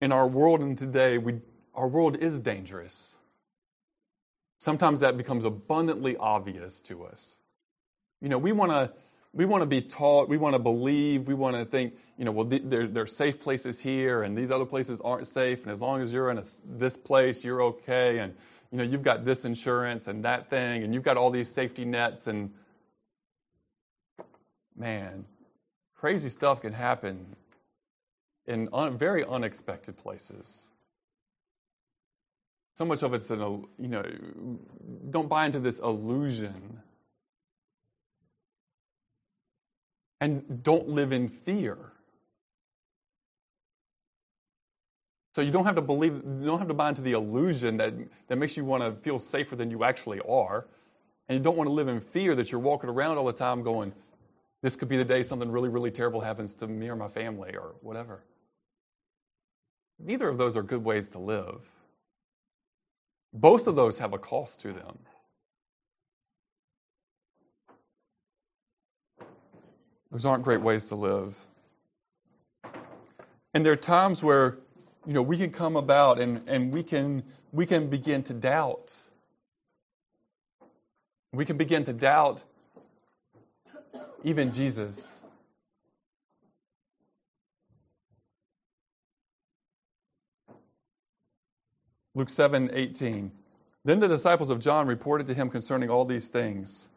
[0.00, 1.40] in our world and today, we,
[1.74, 3.18] our world is dangerous.
[4.58, 7.38] Sometimes that becomes abundantly obvious to us.
[8.20, 8.92] You know, we want to
[9.32, 12.32] we want to be taught, we want to believe, we want to think, you know,
[12.32, 15.62] well, there, there are safe places here and these other places aren't safe.
[15.62, 18.18] And as long as you're in a, this place, you're okay.
[18.18, 18.34] And,
[18.72, 21.84] you know, you've got this insurance and that thing and you've got all these safety
[21.84, 22.26] nets.
[22.26, 22.52] And
[24.74, 25.26] man,
[25.94, 27.36] crazy stuff can happen
[28.48, 30.70] in un, very unexpected places.
[32.74, 33.40] So much of it's an,
[33.78, 34.04] you know,
[35.10, 36.80] don't buy into this illusion.
[40.20, 41.76] And don't live in fear.
[45.34, 47.94] So you don't have to believe, you don't have to buy into the illusion that,
[48.26, 50.66] that makes you want to feel safer than you actually are.
[51.28, 53.62] And you don't want to live in fear that you're walking around all the time
[53.62, 53.92] going,
[54.62, 57.54] this could be the day something really, really terrible happens to me or my family
[57.54, 58.24] or whatever.
[59.98, 61.70] Neither of those are good ways to live.
[63.32, 64.98] Both of those have a cost to them.
[70.10, 71.38] Those aren't great ways to live.
[73.52, 74.58] And there are times where,
[75.06, 78.94] you know, we can come about and, and we can we can begin to doubt.
[81.32, 82.42] We can begin to doubt
[84.24, 85.22] even Jesus.
[92.18, 93.30] Luke 7 18.
[93.84, 96.90] Then the disciples of John reported to him concerning all these things.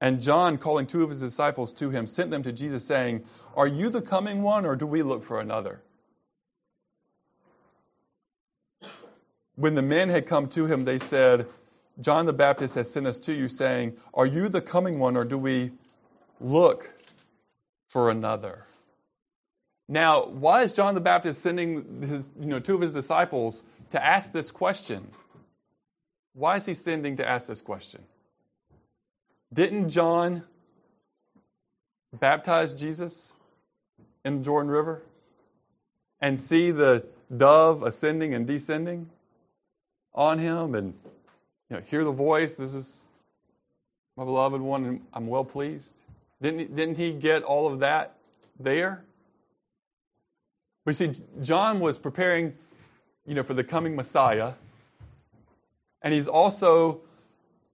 [0.00, 3.24] And John, calling two of his disciples to him, sent them to Jesus, saying,
[3.56, 5.82] Are you the coming one, or do we look for another?
[9.56, 11.46] When the men had come to him, they said,
[12.00, 15.24] John the Baptist has sent us to you, saying, Are you the coming one, or
[15.24, 15.72] do we
[16.38, 16.94] look
[17.88, 18.66] for another?
[19.88, 24.04] Now, why is John the Baptist sending his, you know, two of his disciples to
[24.04, 25.08] ask this question.
[26.34, 28.02] Why is he sending to ask this question?
[29.52, 30.44] Didn't John
[32.12, 33.34] baptize Jesus
[34.24, 35.02] in the Jordan River
[36.20, 39.10] and see the dove ascending and descending?
[40.18, 40.94] on him and
[41.70, 42.54] you know, hear the voice.
[42.54, 43.06] This is
[44.16, 46.02] my beloved one, and I'm well pleased.
[46.42, 48.16] Didn't didn't he get all of that
[48.58, 49.04] there?
[50.84, 52.54] We see John was preparing,
[53.28, 54.54] you know, for the coming Messiah,
[56.00, 57.02] and he's also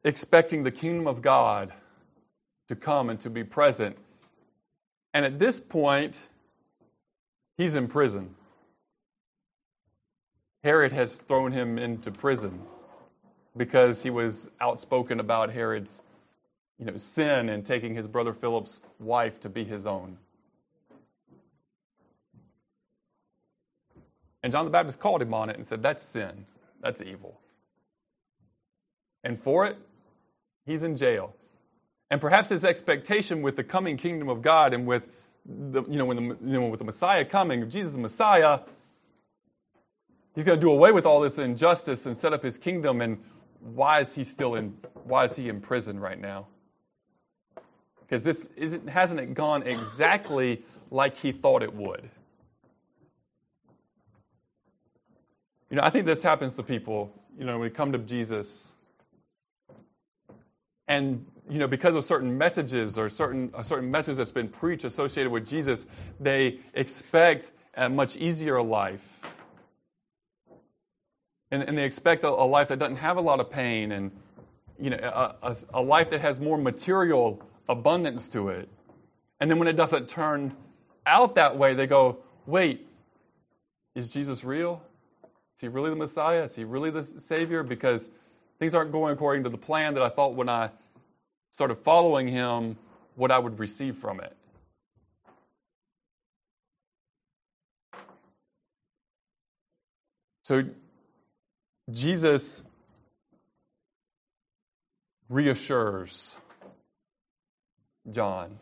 [0.03, 1.73] expecting the kingdom of God
[2.67, 3.97] to come and to be present.
[5.13, 6.29] And at this point,
[7.57, 8.35] he's in prison.
[10.65, 12.63] Herod has thrown him into prison
[13.57, 16.03] because he was outspoken about Herod's
[16.81, 20.19] you know, sin and taking his brother Philip's wife to be his own.
[24.45, 26.45] And John the Baptist called him on it and said, That's sin.
[26.79, 27.41] That's evil.
[29.25, 29.79] And for it,
[30.67, 31.35] he's in jail.
[32.11, 35.09] And perhaps his expectation with the coming kingdom of God and with
[35.47, 38.61] the, you know, when the, you know, with the Messiah coming, Jesus the Messiah,
[40.35, 43.01] he's going to do away with all this injustice and set up his kingdom.
[43.01, 43.25] And
[43.61, 46.49] why is he still in, why is he in prison right now?
[48.03, 52.11] Because this isn't, hasn't it gone exactly like he thought it would?
[55.75, 58.75] You know, I think this happens to people, you know, when we come to Jesus
[60.87, 64.85] and you know, because of certain messages or certain a certain message that's been preached
[64.85, 65.89] associated with Jesus,
[66.21, 69.21] they expect a much easier life.
[71.51, 74.13] And, and they expect a, a life that doesn't have a lot of pain and
[74.79, 78.69] you know, a, a, a life that has more material abundance to it.
[79.41, 80.55] And then when it doesn't turn
[81.05, 82.87] out that way, they go, wait,
[83.97, 84.81] is Jesus real?
[85.57, 86.43] Is he really the Messiah?
[86.43, 87.63] Is he really the Savior?
[87.63, 88.11] Because
[88.59, 90.71] things aren't going according to the plan that I thought when I
[91.51, 92.77] started following him,
[93.15, 94.37] what I would receive from it.
[100.43, 100.65] So
[101.91, 102.65] Jesus
[105.29, 106.37] reassures
[108.11, 108.59] John.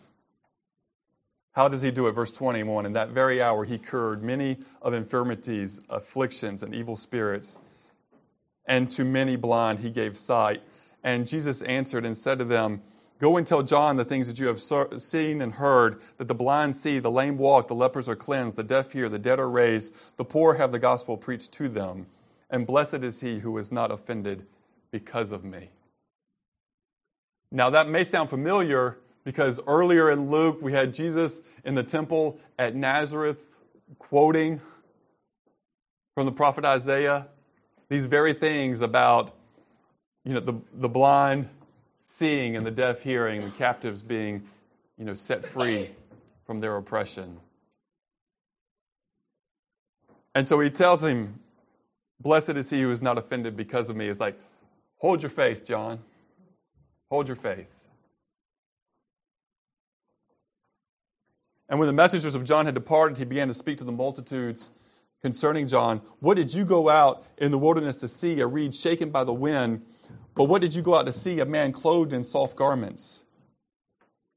[1.53, 2.13] How does he do it?
[2.13, 7.59] Verse 21 In that very hour, he cured many of infirmities, afflictions, and evil spirits,
[8.67, 10.63] and to many blind he gave sight.
[11.05, 12.83] And Jesus answered and said to them,
[13.21, 16.75] Go and tell John the things that you have seen and heard that the blind
[16.75, 19.95] see, the lame walk, the lepers are cleansed, the deaf hear, the dead are raised,
[20.17, 22.07] the poor have the gospel preached to them.
[22.51, 24.47] And blessed is he who is not offended
[24.91, 25.71] because of me.
[27.53, 32.41] Now, that may sound familiar because earlier in Luke, we had Jesus in the temple
[32.59, 33.49] at Nazareth
[33.99, 34.61] quoting
[36.15, 37.29] from the prophet Isaiah
[37.89, 39.35] these very things about
[40.25, 41.49] you know, the, the blind
[42.07, 44.43] seeing and the deaf hearing, the captives being,
[44.97, 45.91] you know, set free
[46.47, 47.39] from their oppression.
[50.35, 51.41] And so he tells him,
[52.21, 54.07] Blessed is he who is not offended because of me.
[54.07, 54.39] It's like,
[54.99, 55.99] hold your faith, John.
[57.11, 57.82] Hold your faith.
[61.73, 64.71] And when the messengers of John had departed, he began to speak to the multitudes
[65.23, 66.03] concerning John.
[66.21, 68.39] What did you go out in the wilderness to see?
[68.39, 69.83] A reed shaken by the wind
[70.35, 71.41] but what did you go out to see?
[71.41, 73.25] A man clothed in soft garments.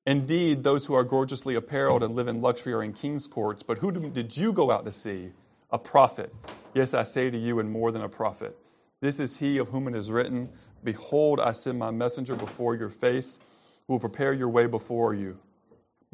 [0.05, 3.63] Indeed, those who are gorgeously apparelled and live in luxury are in king's courts.
[3.63, 5.31] But who did you go out to see?
[5.71, 6.33] A prophet.
[6.73, 8.57] Yes, I say to you, and more than a prophet.
[9.01, 10.49] This is he of whom it is written
[10.83, 13.39] Behold, I send my messenger before your face,
[13.87, 15.39] who will prepare your way before you.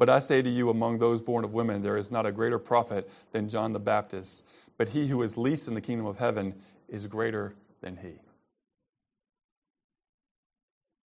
[0.02, 2.58] But I say to you, among those born of women, there is not a greater
[2.58, 4.44] prophet than John the Baptist.
[4.76, 6.56] But he who is least in the kingdom of heaven
[6.88, 8.14] is greater than he.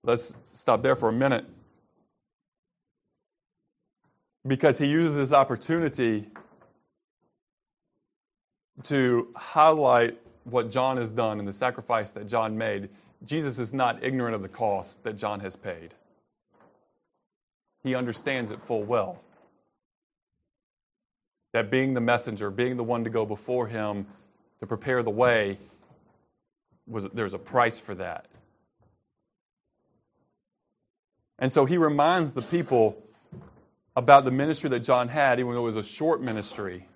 [0.03, 1.45] Let's stop there for a minute.
[4.47, 6.31] Because he uses this opportunity
[8.85, 12.89] to highlight what John has done and the sacrifice that John made.
[13.27, 15.93] Jesus is not ignorant of the cost that John has paid,
[17.87, 19.23] he understands it full well.
[21.53, 24.07] That being the messenger, being the one to go before him
[24.61, 25.59] to prepare the way,
[26.87, 28.27] was, there's a price for that.
[31.39, 33.03] And so he reminds the people
[33.95, 36.89] about the ministry that John had, even though it was a short ministry.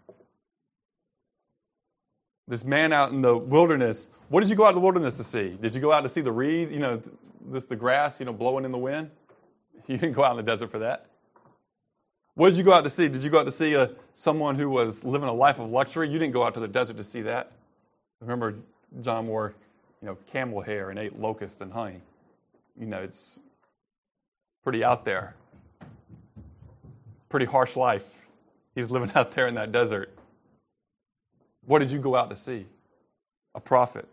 [2.49, 5.25] This man out in the wilderness, what did you go out in the wilderness to
[5.25, 5.51] see?
[5.51, 7.01] Did you go out to see the reed, you know,
[7.47, 9.11] this the grass, you know, blowing in the wind?
[9.89, 11.07] You didn't go out in the desert for that.
[12.35, 13.09] What did you go out to see?
[13.09, 16.09] Did you go out to see a, someone who was living a life of luxury?
[16.09, 17.53] You didn't go out to the desert to see that.
[18.21, 18.57] Remember,
[19.03, 19.55] John wore,
[20.03, 22.03] you know, camel hair and ate locust and honey.
[22.79, 23.41] You know, it's
[24.65, 25.37] pretty out there.
[27.31, 28.23] Pretty harsh life.
[28.75, 30.13] He's living out there in that desert.
[31.67, 32.67] What did you go out to see?
[33.55, 34.09] A prophet.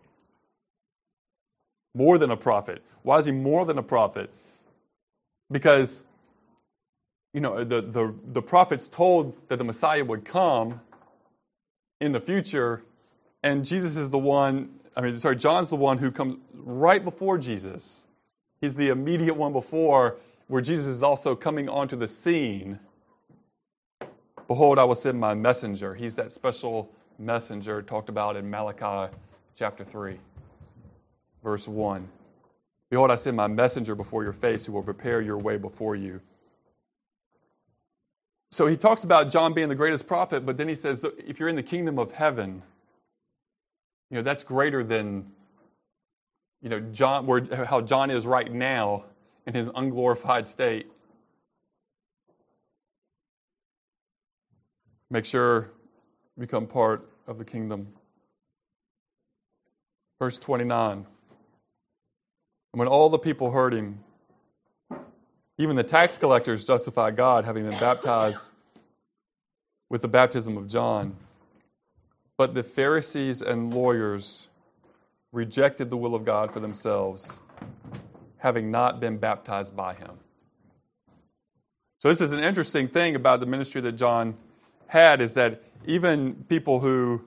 [1.94, 2.82] more than a prophet.
[3.02, 4.30] Why is he more than a prophet?
[5.50, 6.04] Because
[7.32, 10.80] you know the, the, the prophets told that the Messiah would come
[12.00, 12.82] in the future,
[13.42, 17.38] and Jesus is the one, I mean, sorry, John's the one who comes right before
[17.38, 18.06] Jesus.
[18.60, 20.16] He's the immediate one before,
[20.48, 22.80] where Jesus is also coming onto the scene.
[24.46, 25.94] Behold, I will send my messenger.
[25.94, 29.12] He's that special messenger talked about in Malachi
[29.56, 30.18] chapter 3,
[31.42, 32.08] verse 1.
[32.90, 36.20] Behold, I send my messenger before your face who will prepare your way before you.
[38.50, 41.50] So he talks about John being the greatest prophet, but then he says, if you're
[41.50, 42.62] in the kingdom of heaven,
[44.10, 45.32] you know, that's greater than,
[46.62, 49.04] you know, John, where, how John is right now
[49.46, 50.86] in his unglorified state.
[55.10, 55.70] Make sure
[56.38, 57.88] become part of the kingdom.
[60.18, 61.06] Verse 29.
[62.78, 64.04] When all the people heard him,
[65.58, 68.52] even the tax collectors justified God, having been baptized
[69.88, 71.16] with the baptism of John.
[72.36, 74.48] But the Pharisees and lawyers
[75.32, 77.40] rejected the will of God for themselves,
[78.36, 80.12] having not been baptized by him.
[81.98, 84.36] So, this is an interesting thing about the ministry that John
[84.86, 87.24] had is that even people who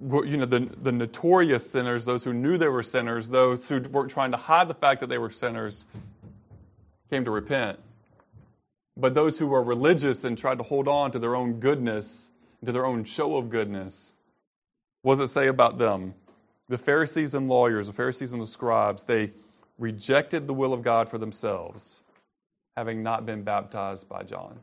[0.00, 4.06] you know the, the notorious sinners those who knew they were sinners those who were
[4.06, 5.86] trying to hide the fact that they were sinners
[7.10, 7.78] came to repent.
[8.96, 12.32] But those who were religious and tried to hold on to their own goodness,
[12.64, 14.14] to their own show of goodness,
[15.02, 16.14] what does it say about them?
[16.68, 19.32] The Pharisees and lawyers, the Pharisees and the scribes, they
[19.78, 22.02] rejected the will of God for themselves,
[22.76, 24.58] having not been baptized by John.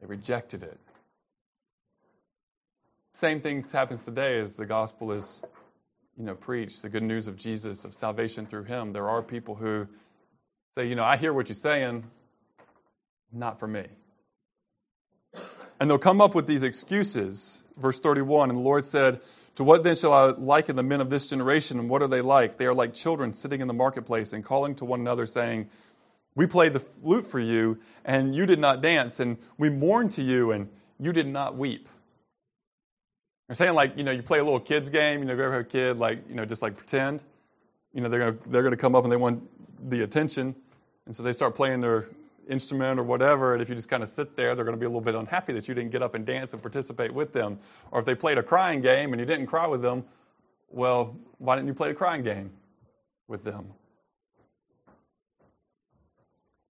[0.00, 0.78] They rejected it.
[3.14, 5.42] Same thing happens today as the gospel is,
[6.16, 8.94] you know, preached, the good news of Jesus, of salvation through him.
[8.94, 9.86] There are people who
[10.74, 12.04] say, you know, I hear what you're saying,
[13.30, 13.84] not for me.
[15.78, 17.64] And they'll come up with these excuses.
[17.76, 19.20] Verse 31 And the Lord said,
[19.56, 22.22] To what then shall I liken the men of this generation, and what are they
[22.22, 22.56] like?
[22.56, 25.68] They are like children sitting in the marketplace and calling to one another, saying,
[26.34, 30.22] We played the flute for you, and you did not dance, and we mourned to
[30.22, 31.88] you, and you did not weep.
[33.52, 35.44] They're saying, like, you know, you play a little kids game, you know, if you
[35.44, 37.22] ever have a kid, like, you know, just like pretend.
[37.92, 39.46] You know, they're going to they're gonna come up and they want
[39.90, 40.54] the attention.
[41.04, 42.08] And so they start playing their
[42.48, 43.52] instrument or whatever.
[43.52, 45.14] And if you just kind of sit there, they're going to be a little bit
[45.14, 47.58] unhappy that you didn't get up and dance and participate with them.
[47.90, 50.06] Or if they played a crying game and you didn't cry with them,
[50.70, 52.52] well, why didn't you play a crying game
[53.28, 53.74] with them?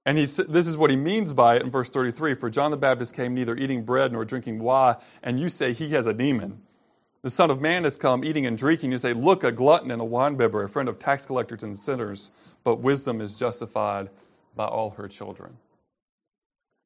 [0.04, 2.76] And he, this is what he means by it in verse 33 For John the
[2.76, 6.60] Baptist came neither eating bread nor drinking wine, and you say he has a demon.
[7.22, 8.92] The Son of Man has come eating and drinking.
[8.92, 12.32] You say, Look, a glutton and a winebibber, a friend of tax collectors and sinners
[12.64, 14.08] but wisdom is justified
[14.54, 15.56] by all her children.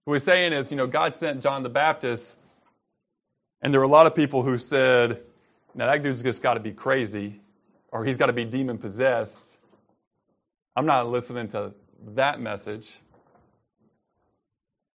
[0.05, 2.39] What he's saying is, you know, God sent John the Baptist,
[3.61, 5.22] and there were a lot of people who said,
[5.74, 7.41] now that dude's just got to be crazy,
[7.91, 9.59] or he's got to be demon possessed.
[10.76, 11.74] I'm not listening to
[12.14, 13.01] that message.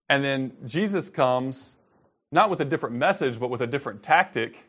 [0.09, 1.77] And then Jesus comes,
[2.31, 4.68] not with a different message, but with a different tactic.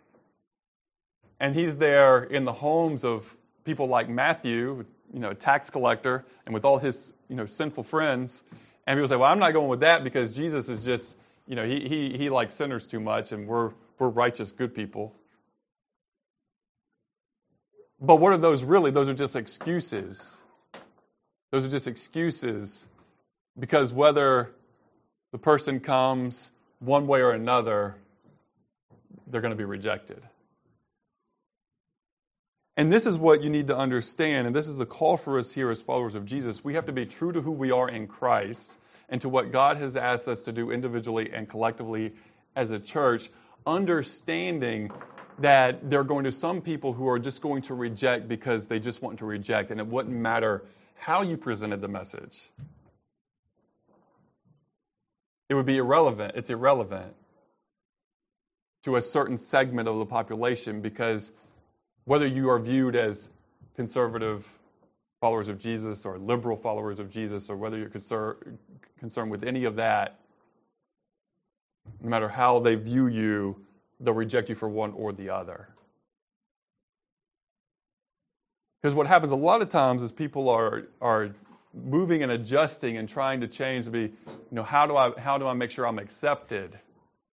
[1.41, 6.55] And he's there in the homes of people like Matthew, you know, tax collector and
[6.55, 8.45] with all his, you know, sinful friends.
[8.87, 11.17] And people say, well, I'm not going with that because Jesus is just,
[11.49, 15.15] you know, he, he, he likes sinners too much and we're, we're righteous, good people.
[18.01, 18.91] But what are those really?
[18.91, 20.43] Those are just excuses.
[21.51, 22.87] Those are just excuses
[23.59, 24.53] because whether
[25.33, 27.97] the person comes one way or another,
[29.27, 30.23] they're going to be rejected.
[32.77, 35.53] And this is what you need to understand, and this is a call for us
[35.53, 36.65] here as followers of Jesus.
[36.65, 39.77] We have to be true to who we are in Christ and to what God
[39.77, 42.13] has asked us to do individually and collectively
[42.55, 43.29] as a church,
[43.67, 44.91] understanding
[45.39, 48.79] that there are going to some people who are just going to reject because they
[48.79, 50.65] just want to reject, and it wouldn't matter
[50.97, 52.51] how you presented the message.
[55.49, 56.33] It would be irrelevant.
[56.37, 57.15] It's irrelevant
[58.83, 61.33] to a certain segment of the population because
[62.11, 63.31] whether you are viewed as
[63.77, 64.59] conservative
[65.21, 68.59] followers of Jesus or liberal followers of Jesus, or whether you're concern,
[68.99, 70.19] concerned with any of that,
[72.03, 73.65] no matter how they view you,
[74.01, 75.69] they'll reject you for one or the other.
[78.83, 81.31] Because what happens a lot of times is people are, are
[81.73, 84.11] moving and adjusting and trying to change to be, you
[84.51, 86.77] know, how do I, how do I make sure I'm accepted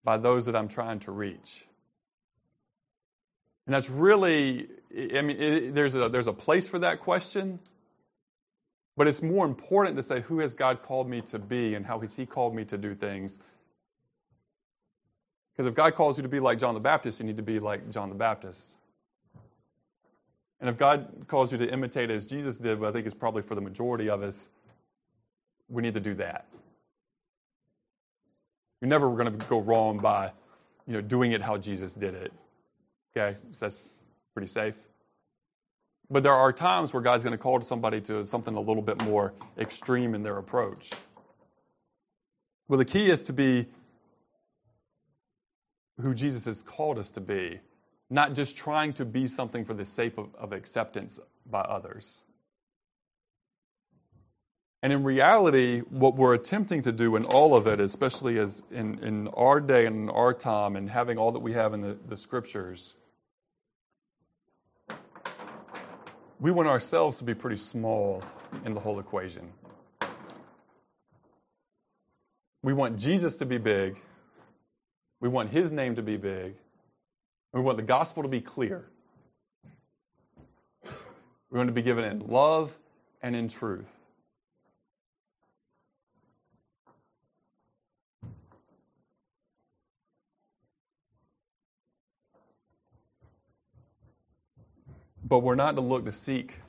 [0.04, 1.66] by those that I'm trying to reach?
[3.68, 7.60] And that's really I mean, it, there's, a, there's a place for that question,
[8.96, 12.00] but it's more important to say, who has God called me to be and how
[12.00, 13.40] has He called me to do things?
[15.54, 17.60] Because if God calls you to be like John the Baptist, you need to be
[17.60, 18.78] like John the Baptist.
[20.60, 23.44] And if God calls you to imitate as Jesus did, but I think it's probably
[23.44, 24.50] for the majority of us,
[25.70, 26.48] we need to do that.
[28.82, 30.32] You're never going to go wrong by,
[30.88, 32.32] you know, doing it how Jesus did it.
[33.18, 33.90] Okay, so that's
[34.36, 34.76] pretty safe.
[36.10, 39.04] But there are times where God's going to call somebody to something a little bit
[39.04, 40.92] more extreme in their approach.
[42.68, 43.66] Well, the key is to be
[46.00, 47.60] who Jesus has called us to be,
[48.10, 52.22] not just trying to be something for the sake of, of acceptance by others.
[54.84, 59.00] And in reality, what we're attempting to do in all of it, especially as in,
[59.00, 61.98] in our day and in our time, and having all that we have in the,
[62.08, 62.94] the scriptures,
[66.40, 68.24] we want ourselves to be pretty small
[68.66, 69.52] in the whole equation.
[72.62, 73.98] We want Jesus to be big.
[75.20, 76.56] We want his name to be big.
[77.54, 78.86] We want the gospel to be clear.
[81.50, 82.78] We want to be given in love
[83.22, 83.97] and in truth.
[95.28, 96.62] But we're not to look to seek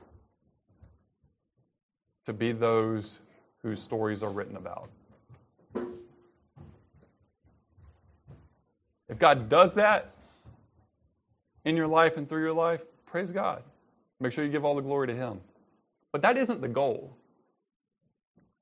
[2.24, 3.20] to be those
[3.62, 4.90] whose stories are written about.
[9.08, 10.10] If God does that
[11.64, 13.62] in your life and through your life, praise God.
[14.18, 15.40] Make sure you give all the glory to Him.
[16.10, 17.16] But that isn't the goal.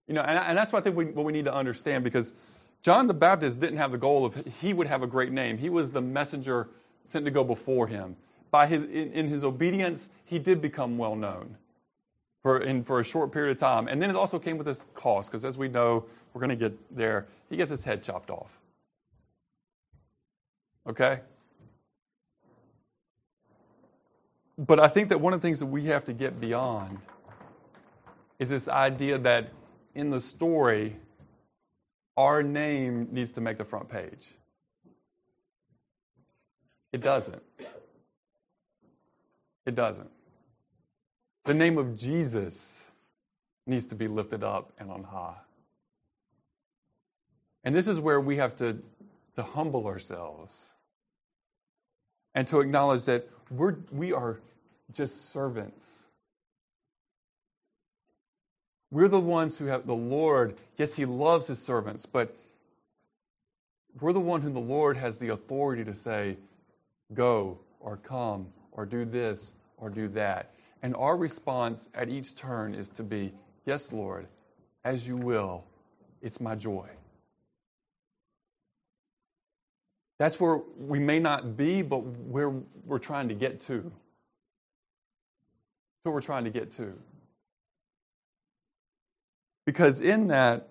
[0.06, 2.34] You know, and, and that's what I think we, what we need to understand because
[2.82, 5.56] John the Baptist didn't have the goal of he would have a great name.
[5.56, 6.68] He was the messenger
[7.08, 8.16] sent to go before him
[8.50, 11.56] by his, in, in his obedience, he did become well known
[12.42, 13.88] for, in, for a short period of time.
[13.88, 16.56] And then it also came with this cost, because as we know, we're going to
[16.56, 18.58] get there, he gets his head chopped off.
[20.88, 21.20] Okay?
[24.58, 26.98] But I think that one of the things that we have to get beyond
[28.38, 29.50] is this idea that
[29.94, 30.96] in the story,
[32.16, 34.28] our name needs to make the front page.
[36.92, 37.42] It doesn't.
[39.66, 40.10] It doesn't.
[41.44, 42.88] The name of Jesus
[43.66, 45.36] needs to be lifted up and on high.
[47.64, 48.78] And this is where we have to,
[49.34, 50.74] to humble ourselves
[52.34, 54.38] and to acknowledge that we're, we are
[54.92, 56.06] just servants.
[58.92, 62.36] We're the ones who have the Lord, yes, He loves His servants, but
[64.00, 66.36] we're the one whom the Lord has the authority to say,
[67.12, 70.52] go or come or do this or do that.
[70.82, 73.32] And our response at each turn is to be,
[73.64, 74.28] Yes, Lord,
[74.84, 75.64] as you will.
[76.22, 76.88] It's my joy.
[80.18, 82.50] That's where we may not be, but where
[82.84, 83.82] we're trying to get to.
[83.82, 83.92] That's
[86.04, 86.94] what we're trying to get to.
[89.66, 90.68] Because in that,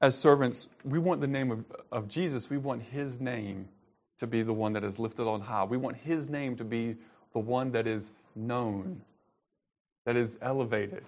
[0.00, 3.68] as servants, we want the name of, of Jesus, we want his name
[4.18, 5.64] to be the one that is lifted on high.
[5.64, 6.96] We want his name to be
[7.32, 8.94] the one that is known, hmm.
[10.04, 11.04] that is elevated.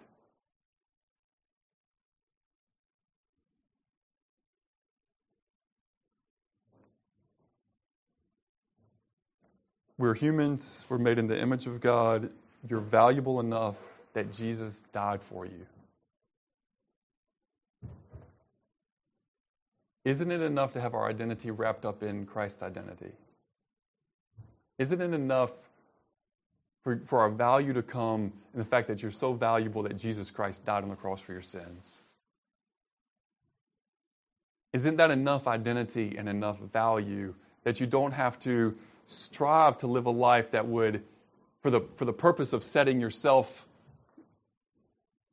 [9.96, 12.30] We're humans, we're made in the image of God.
[12.68, 13.76] You're valuable enough
[14.12, 15.66] that Jesus died for you.
[20.04, 23.12] Isn't it enough to have our identity wrapped up in Christ's identity?
[24.78, 25.68] Isn't it enough
[26.84, 30.30] for, for our value to come in the fact that you're so valuable that Jesus
[30.30, 32.04] Christ died on the cross for your sins.
[34.72, 38.76] Isn't that enough identity and enough value that you don't have to
[39.06, 41.02] strive to live a life that would,
[41.62, 43.66] for the, for the purpose of setting yourself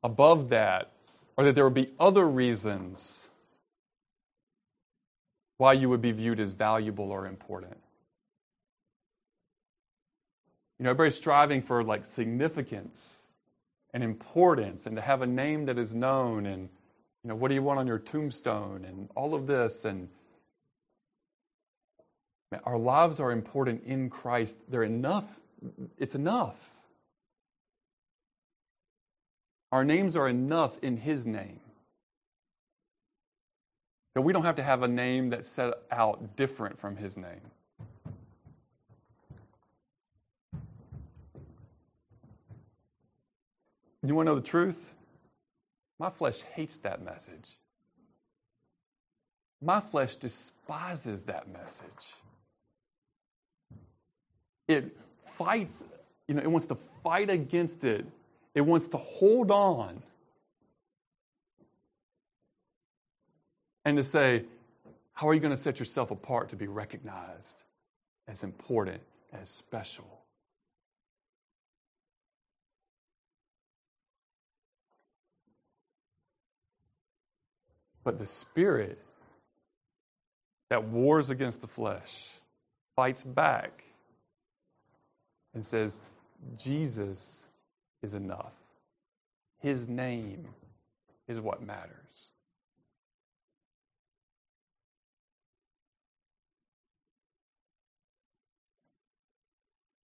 [0.02, 0.92] above that,
[1.36, 3.30] or that there would be other reasons
[5.58, 7.81] why you would be viewed as valuable or important?
[10.82, 13.22] You know, everybody's striving for like significance
[13.94, 16.70] and importance and to have a name that is known and
[17.22, 20.08] you know, what do you want on your tombstone and all of this and
[22.50, 24.72] man, our lives are important in Christ.
[24.72, 25.38] They're enough.
[25.98, 26.72] It's enough.
[29.70, 31.60] Our names are enough in His name.
[34.16, 37.52] That we don't have to have a name that's set out different from His name.
[44.04, 44.94] You want to know the truth?
[45.98, 47.56] My flesh hates that message.
[49.60, 52.14] My flesh despises that message.
[54.66, 55.84] It fights,
[56.26, 58.04] you know, it wants to fight against it.
[58.54, 60.02] It wants to hold on
[63.84, 64.44] and to say,
[65.14, 67.62] how are you going to set yourself apart to be recognized
[68.26, 69.00] as important,
[69.32, 70.21] as special?
[78.04, 78.98] But the Spirit
[80.70, 82.30] that wars against the flesh
[82.96, 83.84] fights back
[85.54, 86.00] and says,
[86.56, 87.46] Jesus
[88.02, 88.52] is enough.
[89.60, 90.48] His name
[91.28, 92.30] is what matters.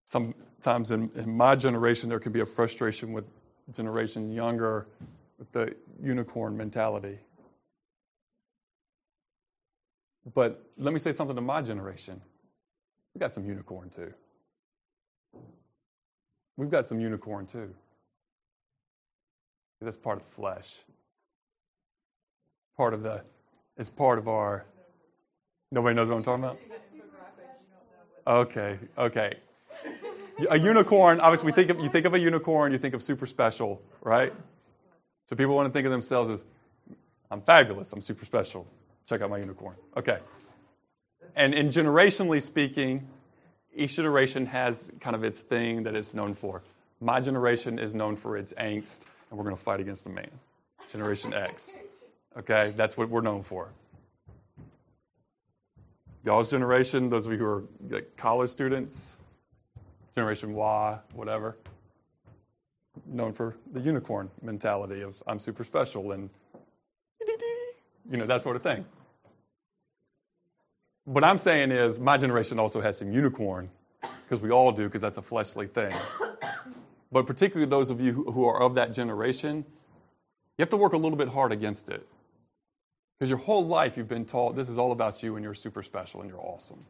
[0.05, 3.25] Sometimes in, in my generation, there can be a frustration with
[3.73, 4.87] generation younger
[5.39, 7.19] with the unicorn mentality.
[10.35, 12.21] But let me say something to my generation.
[13.15, 14.13] We've got some unicorn too.
[16.57, 17.75] We've got some unicorn too.
[19.81, 20.77] That's part of the flesh.
[22.77, 23.25] Part of the,
[23.77, 24.67] it's part of our,
[25.71, 26.59] nobody knows what I'm talking about?
[28.27, 29.35] Okay, okay.
[30.51, 33.83] A unicorn, obviously, think of, you think of a unicorn, you think of super special,
[34.03, 34.33] right?
[35.27, 36.45] So people want to think of themselves as,
[37.31, 38.67] I'm fabulous, I'm super special.
[39.09, 39.75] Check out my unicorn.
[39.97, 40.19] Okay.
[41.35, 43.09] And in generationally speaking,
[43.75, 46.63] each generation has kind of its thing that it's known for.
[47.01, 50.31] My generation is known for its angst, and we're going to fight against the man.
[50.93, 51.79] Generation X.
[52.37, 52.75] Okay?
[52.77, 53.71] That's what we're known for.
[56.25, 59.19] Y'all's generation, those of you who are like college students,
[60.15, 61.57] Generation Y, whatever,
[63.07, 66.29] known for the unicorn mentality of I'm super special and
[68.11, 68.85] you know, that sort of thing.
[71.09, 73.71] What I'm saying is, my generation also has some unicorn,
[74.03, 75.95] because we all do, because that's a fleshly thing.
[77.11, 79.65] But particularly those of you who are of that generation,
[80.59, 82.07] you have to work a little bit hard against it.
[83.19, 85.83] Because your whole life you've been taught this is all about you and you're super
[85.83, 86.85] special and you're awesome.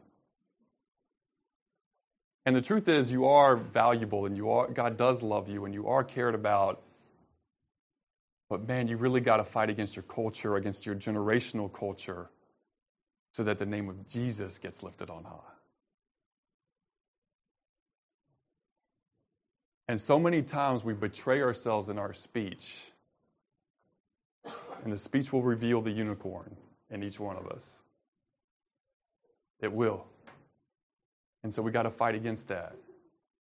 [2.45, 5.73] And the truth is, you are valuable and you are, God does love you and
[5.73, 6.81] you are cared about.
[8.49, 12.27] But man, you really got to fight against your culture, against your generational culture
[13.31, 15.37] so that the name of Jesus gets lifted on high.
[19.87, 22.91] And so many times we betray ourselves in our speech.
[24.83, 26.55] And the speech will reveal the unicorn
[26.89, 27.81] in each one of us.
[29.59, 30.05] It will.
[31.43, 32.75] And so we got to fight against that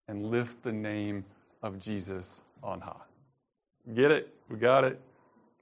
[0.09, 1.25] and lift the name
[1.63, 2.95] of Jesus on high.
[3.95, 4.35] Get it?
[4.49, 5.01] We got it?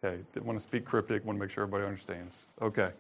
[0.04, 0.22] Okay.
[0.32, 2.46] Didn't want to speak cryptic, want to make sure everybody understands.
[2.60, 2.92] Okay.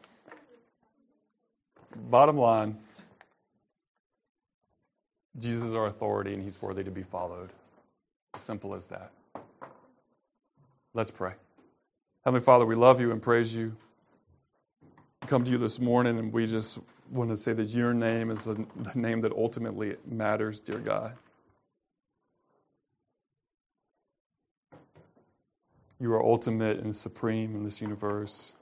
[2.10, 2.78] Bottom line
[5.38, 7.50] Jesus is our authority and he's worthy to be followed.
[8.34, 9.12] Simple as that.
[10.94, 11.32] Let's pray.
[12.24, 13.76] Heavenly Father, we love you and praise you.
[15.22, 16.78] We come to you this morning and we just
[17.10, 21.12] want to say that your name is the, name that ultimately matters, dear God.
[26.00, 28.54] You are ultimate and supreme in this universe.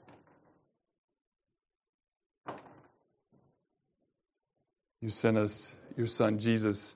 [5.05, 6.95] You sent us your son Jesus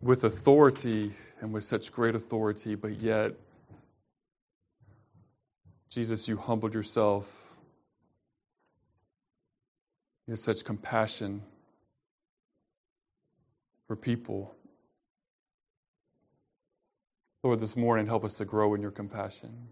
[0.00, 1.10] with authority
[1.40, 3.32] and with such great authority, but yet,
[5.90, 7.56] Jesus, you humbled yourself.
[10.28, 11.42] You had such compassion
[13.88, 14.54] for people.
[17.42, 19.70] Lord, this morning, help us to grow in your compassion.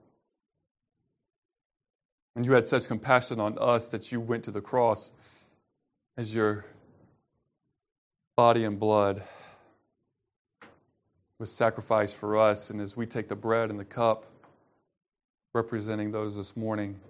[2.35, 5.13] And you had such compassion on us that you went to the cross
[6.21, 6.67] as your
[8.37, 9.23] body and blood
[11.39, 12.69] was sacrificed for us.
[12.69, 14.27] And as we take the bread and the cup,
[15.55, 17.01] representing those this morning,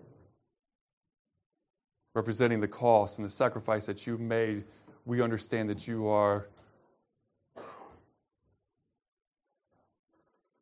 [2.14, 4.62] representing the cost and the sacrifice that you made,
[5.04, 6.46] we understand that you are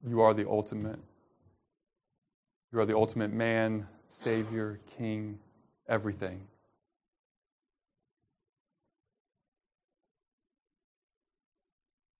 [0.08, 1.00] you are the ultimate.
[2.72, 5.38] You are the ultimate man, savior, king,
[5.86, 6.46] everything.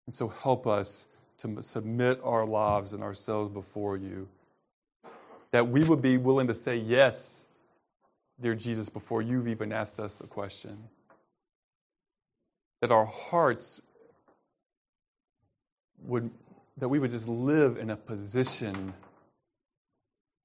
[0.09, 4.26] And so help us to submit our lives and ourselves before you.
[5.50, 7.44] That we would be willing to say yes,
[8.40, 10.84] dear Jesus, before you've even asked us a question.
[12.80, 13.82] That our hearts
[16.06, 16.30] would
[16.78, 18.94] that we would just live in a position,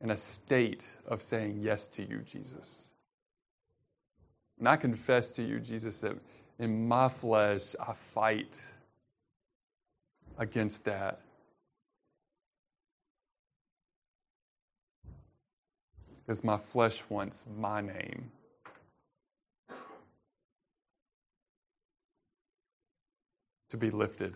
[0.01, 2.89] in a state of saying yes to you, Jesus.
[4.59, 6.17] And I confess to you, Jesus, that
[6.59, 8.59] in my flesh, I fight
[10.37, 11.21] against that.
[16.25, 18.31] Because my flesh wants my name.
[23.69, 24.35] To be lifted.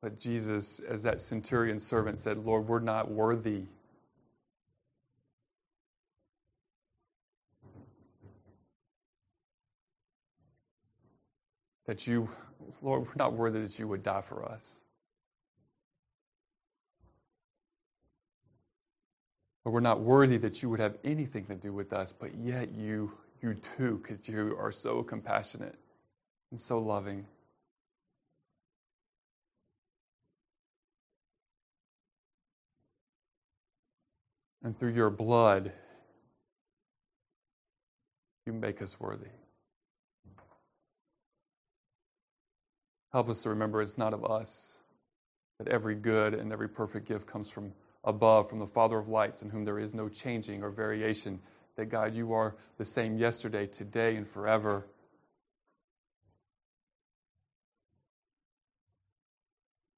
[0.00, 3.66] But Jesus, as that centurion servant said, Lord, we're not worthy.
[11.92, 12.26] That you,
[12.80, 14.80] Lord, we're not worthy that you would die for us.
[19.62, 22.72] But we're not worthy that you would have anything to do with us, but yet
[22.72, 23.12] you,
[23.42, 25.74] you do, because you are so compassionate
[26.50, 27.26] and so loving.
[34.62, 35.74] And through your blood,
[38.46, 39.28] you make us worthy.
[43.12, 44.82] Help us to remember it's not of us,
[45.58, 47.72] that every good and every perfect gift comes from
[48.04, 51.40] above, from the Father of lights, in whom there is no changing or variation.
[51.76, 54.86] That God, you are the same yesterday, today, and forever.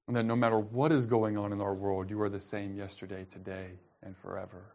[0.07, 2.75] And that no matter what is going on in our world, you are the same
[2.75, 4.73] yesterday, today, and forever.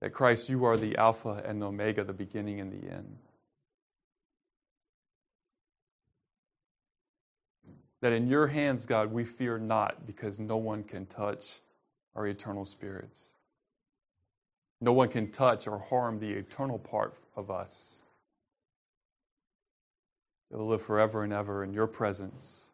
[0.00, 3.16] That Christ, you are the Alpha and the Omega, the beginning and the end.
[8.00, 11.60] That in your hands, God, we fear not because no one can touch
[12.14, 13.34] our eternal spirits.
[14.80, 18.02] No one can touch or harm the eternal part of us.
[20.50, 22.70] That will live forever and ever in your presence.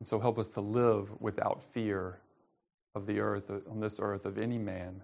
[0.00, 2.20] And so help us to live without fear
[2.94, 5.02] of the earth, on this earth, of any man,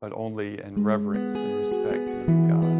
[0.00, 2.73] but only in reverence and respect to God.